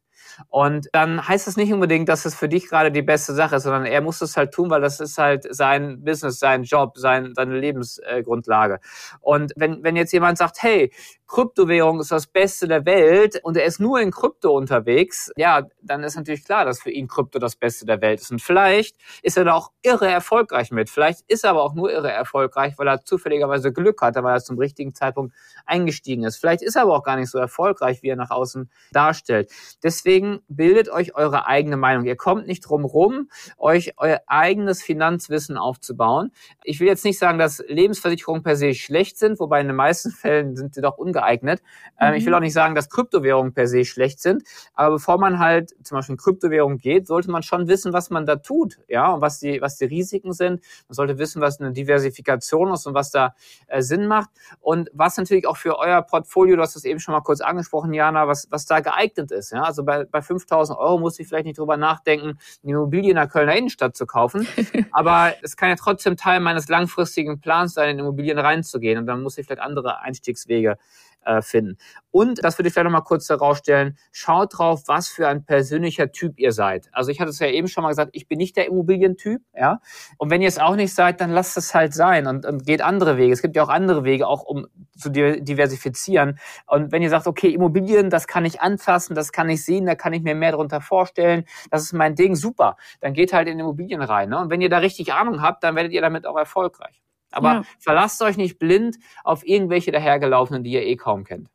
Und 0.49 0.89
dann 0.93 1.27
heißt 1.27 1.47
es 1.47 1.57
nicht 1.57 1.71
unbedingt, 1.73 2.09
dass 2.09 2.25
es 2.25 2.35
für 2.35 2.49
dich 2.49 2.67
gerade 2.67 2.91
die 2.91 3.01
beste 3.01 3.33
Sache 3.33 3.57
ist, 3.57 3.63
sondern 3.63 3.85
er 3.85 4.01
muss 4.01 4.21
es 4.21 4.35
halt 4.35 4.51
tun, 4.51 4.69
weil 4.69 4.81
das 4.81 4.99
ist 4.99 5.17
halt 5.17 5.45
sein 5.53 6.03
Business, 6.03 6.39
sein 6.39 6.63
Job, 6.63 6.97
sein, 6.97 7.33
seine 7.35 7.59
Lebensgrundlage. 7.59 8.79
Und 9.21 9.53
wenn, 9.55 9.83
wenn 9.83 9.95
jetzt 9.95 10.11
jemand 10.11 10.37
sagt, 10.37 10.63
hey, 10.63 10.91
Kryptowährung 11.33 11.99
ist 11.99 12.11
das 12.11 12.27
Beste 12.27 12.67
der 12.67 12.85
Welt 12.85 13.39
und 13.41 13.57
er 13.57 13.65
ist 13.65 13.79
nur 13.79 13.99
in 13.99 14.11
Krypto 14.11 14.55
unterwegs, 14.55 15.31
ja, 15.35 15.63
dann 15.81 16.03
ist 16.03 16.15
natürlich 16.15 16.45
klar, 16.45 16.63
dass 16.63 16.79
für 16.79 16.91
ihn 16.91 17.07
Krypto 17.07 17.39
das 17.39 17.55
Beste 17.55 17.87
der 17.87 18.01
Welt 18.01 18.21
ist. 18.21 18.29
Und 18.29 18.39
vielleicht 18.39 18.95
ist 19.23 19.35
er 19.35 19.45
da 19.45 19.53
auch 19.53 19.71
irre 19.81 20.07
erfolgreich 20.07 20.69
mit. 20.69 20.91
Vielleicht 20.91 21.21
ist 21.27 21.43
er 21.43 21.49
aber 21.49 21.63
auch 21.63 21.73
nur 21.73 21.91
irre 21.91 22.11
erfolgreich, 22.11 22.75
weil 22.77 22.87
er 22.87 23.03
zufälligerweise 23.03 23.73
Glück 23.73 23.99
hatte, 24.03 24.23
weil 24.23 24.35
er 24.35 24.43
zum 24.43 24.59
richtigen 24.59 24.93
Zeitpunkt 24.93 25.33
eingestiegen 25.65 26.23
ist. 26.23 26.37
Vielleicht 26.37 26.61
ist 26.61 26.75
er 26.75 26.83
aber 26.83 26.95
auch 26.95 27.03
gar 27.03 27.15
nicht 27.15 27.31
so 27.31 27.39
erfolgreich, 27.39 28.03
wie 28.03 28.09
er 28.09 28.15
nach 28.15 28.29
außen 28.29 28.69
darstellt. 28.91 29.49
Deswegen 29.81 30.41
bildet 30.49 30.89
euch 30.89 31.15
eure 31.15 31.47
eigene 31.47 31.77
Meinung. 31.77 32.05
Ihr 32.05 32.15
kommt 32.15 32.45
nicht 32.45 32.61
drum 32.61 32.85
rum, 32.85 33.27
euch 33.57 33.93
euer 33.97 34.21
eigenes 34.27 34.83
Finanzwissen 34.83 35.57
aufzubauen. 35.57 36.31
Ich 36.63 36.79
will 36.79 36.85
jetzt 36.85 37.05
nicht 37.05 37.17
sagen, 37.17 37.39
dass 37.39 37.63
Lebensversicherungen 37.67 38.43
per 38.43 38.55
se 38.55 38.75
schlecht 38.75 39.17
sind, 39.17 39.39
wobei 39.39 39.61
in 39.61 39.65
den 39.67 39.75
meisten 39.75 40.11
Fällen 40.11 40.55
sind 40.55 40.75
sie 40.75 40.81
doch 40.81 40.99
ungeeignet 40.99 41.22
geeignet. 41.23 41.61
Mhm. 41.99 42.13
ich 42.15 42.25
will 42.25 42.31
mhm. 42.31 42.37
auch 42.37 42.41
nicht 42.41 42.53
sagen, 42.53 42.75
dass 42.75 42.89
Kryptowährungen 42.89 43.53
per 43.53 43.67
se 43.67 43.85
schlecht 43.85 44.19
sind, 44.19 44.43
aber 44.73 44.95
bevor 44.95 45.17
man 45.19 45.39
halt 45.39 45.73
zum 45.83 45.97
Beispiel 45.97 46.13
in 46.13 46.17
Kryptowährung 46.17 46.77
geht, 46.77 47.07
sollte 47.07 47.31
man 47.31 47.43
schon 47.43 47.67
wissen, 47.67 47.93
was 47.93 48.09
man 48.09 48.25
da 48.25 48.35
tut, 48.35 48.79
ja, 48.87 49.11
und 49.11 49.21
was 49.21 49.39
die, 49.39 49.61
was 49.61 49.77
die 49.77 49.85
Risiken 49.85 50.33
sind. 50.33 50.63
Man 50.87 50.95
sollte 50.95 51.17
wissen, 51.17 51.41
was 51.41 51.59
eine 51.59 51.71
Diversifikation 51.71 52.73
ist 52.73 52.85
und 52.87 52.93
was 52.93 53.11
da 53.11 53.35
äh, 53.67 53.81
Sinn 53.81 54.07
macht 54.07 54.29
und 54.59 54.89
was 54.93 55.17
natürlich 55.17 55.47
auch 55.47 55.57
für 55.57 55.77
euer 55.77 56.01
Portfolio, 56.01 56.55
du 56.55 56.61
hast 56.61 56.75
das 56.75 56.85
eben 56.85 56.99
schon 56.99 57.13
mal 57.13 57.21
kurz 57.21 57.41
angesprochen, 57.41 57.93
Jana, 57.93 58.27
was, 58.27 58.47
was 58.49 58.65
da 58.65 58.79
geeignet 58.79 59.31
ist, 59.31 59.51
ja. 59.51 59.63
Also 59.63 59.83
bei, 59.83 60.05
bei 60.05 60.21
5000 60.21 60.77
Euro 60.77 60.99
muss 60.99 61.19
ich 61.19 61.27
vielleicht 61.27 61.45
nicht 61.45 61.57
drüber 61.57 61.77
nachdenken, 61.77 62.37
eine 62.63 62.71
Immobilie 62.71 63.11
in 63.11 63.15
der 63.15 63.27
Kölner 63.27 63.55
Innenstadt 63.55 63.95
zu 63.95 64.05
kaufen, 64.05 64.47
aber 64.91 65.33
es 65.41 65.55
kann 65.57 65.69
ja 65.69 65.75
trotzdem 65.75 66.17
Teil 66.17 66.39
meines 66.39 66.67
langfristigen 66.67 67.39
Plans 67.39 67.73
sein, 67.73 67.89
in 67.89 67.99
Immobilien 67.99 68.39
reinzugehen 68.39 68.99
und 68.99 69.05
dann 69.05 69.21
muss 69.21 69.37
ich 69.37 69.45
vielleicht 69.45 69.61
andere 69.61 69.99
Einstiegswege 70.01 70.77
äh, 71.25 71.41
finden. 71.41 71.77
Und, 72.11 72.43
das 72.43 72.57
würde 72.59 72.67
ich 72.67 72.73
vielleicht 72.73 72.85
nochmal 72.85 73.03
kurz 73.03 73.27
herausstellen, 73.29 73.97
schaut 74.11 74.57
drauf, 74.57 74.83
was 74.87 75.07
für 75.07 75.27
ein 75.27 75.45
persönlicher 75.45 76.11
Typ 76.11 76.39
ihr 76.39 76.51
seid. 76.51 76.89
Also 76.91 77.09
ich 77.09 77.19
hatte 77.19 77.31
es 77.31 77.39
ja 77.39 77.47
eben 77.47 77.67
schon 77.67 77.83
mal 77.83 77.89
gesagt, 77.89 78.11
ich 78.13 78.27
bin 78.27 78.37
nicht 78.37 78.55
der 78.55 78.67
Immobilientyp, 78.67 79.41
ja. 79.55 79.79
Und 80.17 80.29
wenn 80.29 80.41
ihr 80.41 80.47
es 80.47 80.59
auch 80.59 80.75
nicht 80.75 80.93
seid, 80.93 81.21
dann 81.21 81.31
lasst 81.31 81.57
es 81.57 81.73
halt 81.73 81.93
sein 81.93 82.27
und, 82.27 82.45
und 82.45 82.65
geht 82.65 82.81
andere 82.81 83.17
Wege. 83.17 83.33
Es 83.33 83.41
gibt 83.41 83.55
ja 83.55 83.63
auch 83.63 83.69
andere 83.69 84.03
Wege, 84.03 84.27
auch 84.27 84.43
um 84.43 84.67
zu 84.97 85.09
diversifizieren. 85.09 86.39
Und 86.67 86.91
wenn 86.91 87.01
ihr 87.01 87.09
sagt, 87.09 87.27
okay, 87.27 87.49
Immobilien, 87.49 88.09
das 88.09 88.27
kann 88.27 88.45
ich 88.45 88.61
anfassen, 88.61 89.15
das 89.15 89.31
kann 89.31 89.49
ich 89.49 89.65
sehen, 89.65 89.85
da 89.85 89.95
kann 89.95 90.13
ich 90.13 90.21
mir 90.21 90.35
mehr 90.35 90.51
darunter 90.51 90.81
vorstellen, 90.81 91.45
das 91.71 91.83
ist 91.83 91.93
mein 91.93 92.15
Ding, 92.15 92.35
super. 92.35 92.77
Dann 93.01 93.13
geht 93.13 93.33
halt 93.33 93.47
in 93.47 93.59
Immobilien 93.59 94.01
rein. 94.01 94.29
Ne? 94.29 94.39
Und 94.39 94.49
wenn 94.49 94.61
ihr 94.61 94.69
da 94.69 94.77
richtig 94.77 95.13
Ahnung 95.13 95.41
habt, 95.41 95.63
dann 95.63 95.75
werdet 95.75 95.91
ihr 95.93 96.01
damit 96.01 96.25
auch 96.25 96.37
erfolgreich. 96.37 97.02
Aber 97.33 97.53
ja. 97.53 97.63
verlasst 97.79 98.21
euch 98.21 98.37
nicht 98.37 98.59
blind 98.59 98.97
auf 99.23 99.45
irgendwelche 99.45 99.91
dahergelaufenen, 99.91 100.63
die 100.63 100.71
ihr 100.71 100.83
eh 100.83 100.95
kaum 100.95 101.23
kennt. 101.23 101.49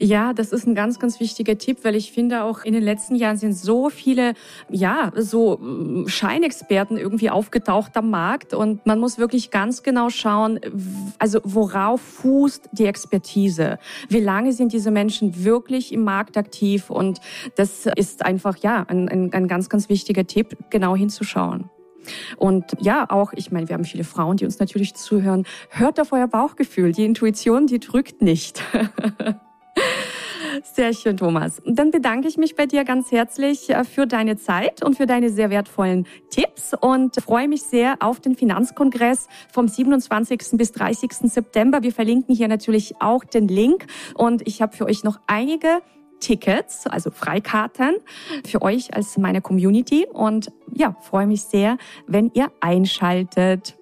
Ja, 0.00 0.32
das 0.32 0.52
ist 0.52 0.66
ein 0.66 0.74
ganz, 0.74 0.98
ganz 0.98 1.20
wichtiger 1.20 1.56
Tipp, 1.58 1.78
weil 1.82 1.94
ich 1.94 2.12
finde 2.12 2.44
auch 2.44 2.64
in 2.64 2.72
den 2.72 2.82
letzten 2.82 3.14
Jahren 3.14 3.36
sind 3.36 3.54
so 3.54 3.90
viele, 3.90 4.34
ja, 4.68 5.12
so 5.16 5.58
mm, 5.58 6.08
Scheinexperten 6.08 6.96
irgendwie 6.96 7.30
aufgetaucht 7.30 7.96
am 7.96 8.10
Markt 8.10 8.54
und 8.54 8.84
man 8.86 8.98
muss 8.98 9.18
wirklich 9.18 9.50
ganz 9.50 9.82
genau 9.82 10.10
schauen, 10.10 10.60
also 11.18 11.40
worauf 11.44 12.00
fußt 12.00 12.70
die 12.72 12.86
Expertise? 12.86 13.78
Wie 14.08 14.20
lange 14.20 14.52
sind 14.52 14.72
diese 14.72 14.90
Menschen 14.90 15.44
wirklich 15.44 15.92
im 15.92 16.04
Markt 16.04 16.36
aktiv? 16.36 16.90
Und 16.90 17.20
das 17.56 17.86
ist 17.86 18.24
einfach, 18.24 18.56
ja, 18.58 18.84
ein, 18.88 19.08
ein, 19.08 19.32
ein 19.32 19.48
ganz, 19.48 19.68
ganz 19.68 19.88
wichtiger 19.88 20.26
Tipp, 20.26 20.56
genau 20.70 20.96
hinzuschauen. 20.96 21.70
Und 22.36 22.64
ja, 22.80 23.08
auch, 23.10 23.32
ich 23.34 23.50
meine, 23.50 23.68
wir 23.68 23.74
haben 23.74 23.84
viele 23.84 24.04
Frauen, 24.04 24.36
die 24.36 24.44
uns 24.44 24.58
natürlich 24.58 24.94
zuhören. 24.94 25.44
Hört 25.70 26.00
auf 26.00 26.12
euer 26.12 26.28
Bauchgefühl. 26.28 26.92
Die 26.92 27.04
Intuition, 27.04 27.66
die 27.66 27.80
drückt 27.80 28.22
nicht. 28.22 28.62
Sehr 30.74 30.92
schön, 30.92 31.16
Thomas. 31.16 31.60
Dann 31.66 31.90
bedanke 31.90 32.28
ich 32.28 32.36
mich 32.36 32.56
bei 32.56 32.66
dir 32.66 32.84
ganz 32.84 33.10
herzlich 33.10 33.70
äh, 33.70 33.84
für 33.84 34.06
deine 34.06 34.36
Zeit 34.36 34.84
und 34.84 34.96
für 34.96 35.06
deine 35.06 35.30
sehr 35.30 35.50
wertvollen 35.50 36.06
Tipps 36.30 36.72
und 36.78 37.16
freue 37.16 37.48
mich 37.48 37.62
sehr 37.62 37.96
auf 38.00 38.20
den 38.20 38.36
Finanzkongress 38.36 39.28
vom 39.50 39.68
27. 39.68 40.38
bis 40.52 40.72
30. 40.72 41.12
September. 41.30 41.82
Wir 41.82 41.92
verlinken 41.92 42.34
hier 42.34 42.48
natürlich 42.48 42.94
auch 43.00 43.24
den 43.24 43.48
Link 43.48 43.86
und 44.14 44.46
ich 44.46 44.62
habe 44.62 44.76
für 44.76 44.86
euch 44.86 45.04
noch 45.04 45.20
einige 45.26 45.80
Tickets, 46.22 46.86
also 46.86 47.10
Freikarten 47.10 47.96
für 48.46 48.62
euch 48.62 48.94
als 48.94 49.18
meine 49.18 49.42
Community 49.42 50.06
und 50.10 50.50
ja, 50.72 50.96
freue 51.00 51.26
mich 51.26 51.42
sehr, 51.42 51.76
wenn 52.06 52.30
ihr 52.34 52.50
einschaltet. 52.60 53.76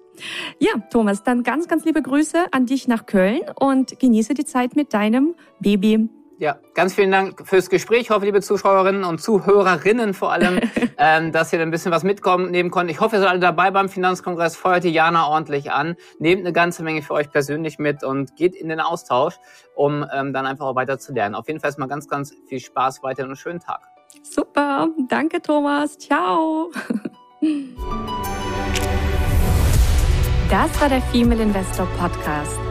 Ja, 0.59 0.71
Thomas, 0.91 1.23
dann 1.23 1.43
ganz, 1.43 1.67
ganz 1.67 1.85
liebe 1.85 2.01
Grüße 2.01 2.45
an 2.51 2.65
dich 2.65 2.87
nach 2.87 3.05
Köln 3.05 3.41
und 3.59 3.99
genieße 3.99 4.33
die 4.33 4.45
Zeit 4.45 4.75
mit 4.75 4.93
deinem 4.93 5.35
Baby. 5.59 6.09
Ja, 6.41 6.57
ganz 6.73 6.95
vielen 6.95 7.11
Dank 7.11 7.47
fürs 7.47 7.69
Gespräch. 7.69 8.01
Ich 8.01 8.09
hoffe, 8.09 8.25
liebe 8.25 8.41
Zuschauerinnen 8.41 9.03
und 9.03 9.21
Zuhörerinnen 9.21 10.15
vor 10.15 10.31
allem, 10.31 10.59
ähm, 10.97 11.31
dass 11.31 11.53
ihr 11.53 11.61
ein 11.61 11.69
bisschen 11.69 11.91
was 11.91 12.01
mitkommen 12.01 12.49
nehmen 12.49 12.71
konnten. 12.71 12.89
Ich 12.89 12.99
hoffe, 12.99 13.17
ihr 13.17 13.19
seid 13.19 13.29
alle 13.29 13.39
dabei 13.39 13.69
beim 13.69 13.89
Finanzkongress. 13.89 14.55
Feuert 14.55 14.83
die 14.83 14.89
Jana 14.89 15.27
ordentlich 15.27 15.71
an. 15.71 15.95
Nehmt 16.17 16.39
eine 16.39 16.51
ganze 16.51 16.81
Menge 16.81 17.03
für 17.03 17.13
euch 17.13 17.29
persönlich 17.29 17.77
mit 17.77 18.03
und 18.03 18.35
geht 18.37 18.55
in 18.55 18.69
den 18.69 18.79
Austausch, 18.79 19.35
um 19.75 20.03
ähm, 20.11 20.33
dann 20.33 20.47
einfach 20.47 20.65
auch 20.65 20.75
weiter 20.75 20.97
zu 20.97 21.13
lernen. 21.13 21.35
Auf 21.35 21.47
jeden 21.47 21.59
Fall 21.59 21.67
erstmal 21.67 21.87
ganz, 21.87 22.07
ganz 22.07 22.33
viel 22.47 22.59
Spaß 22.59 23.03
weiter 23.03 23.21
und 23.21 23.29
einen 23.29 23.35
schönen 23.35 23.59
Tag. 23.59 23.81
Super. 24.23 24.89
Danke, 25.09 25.43
Thomas. 25.43 25.95
Ciao. 25.99 26.71
Das 30.49 30.81
war 30.81 30.89
der 30.89 31.01
Female 31.03 31.43
Investor 31.43 31.87
Podcast. 31.99 32.70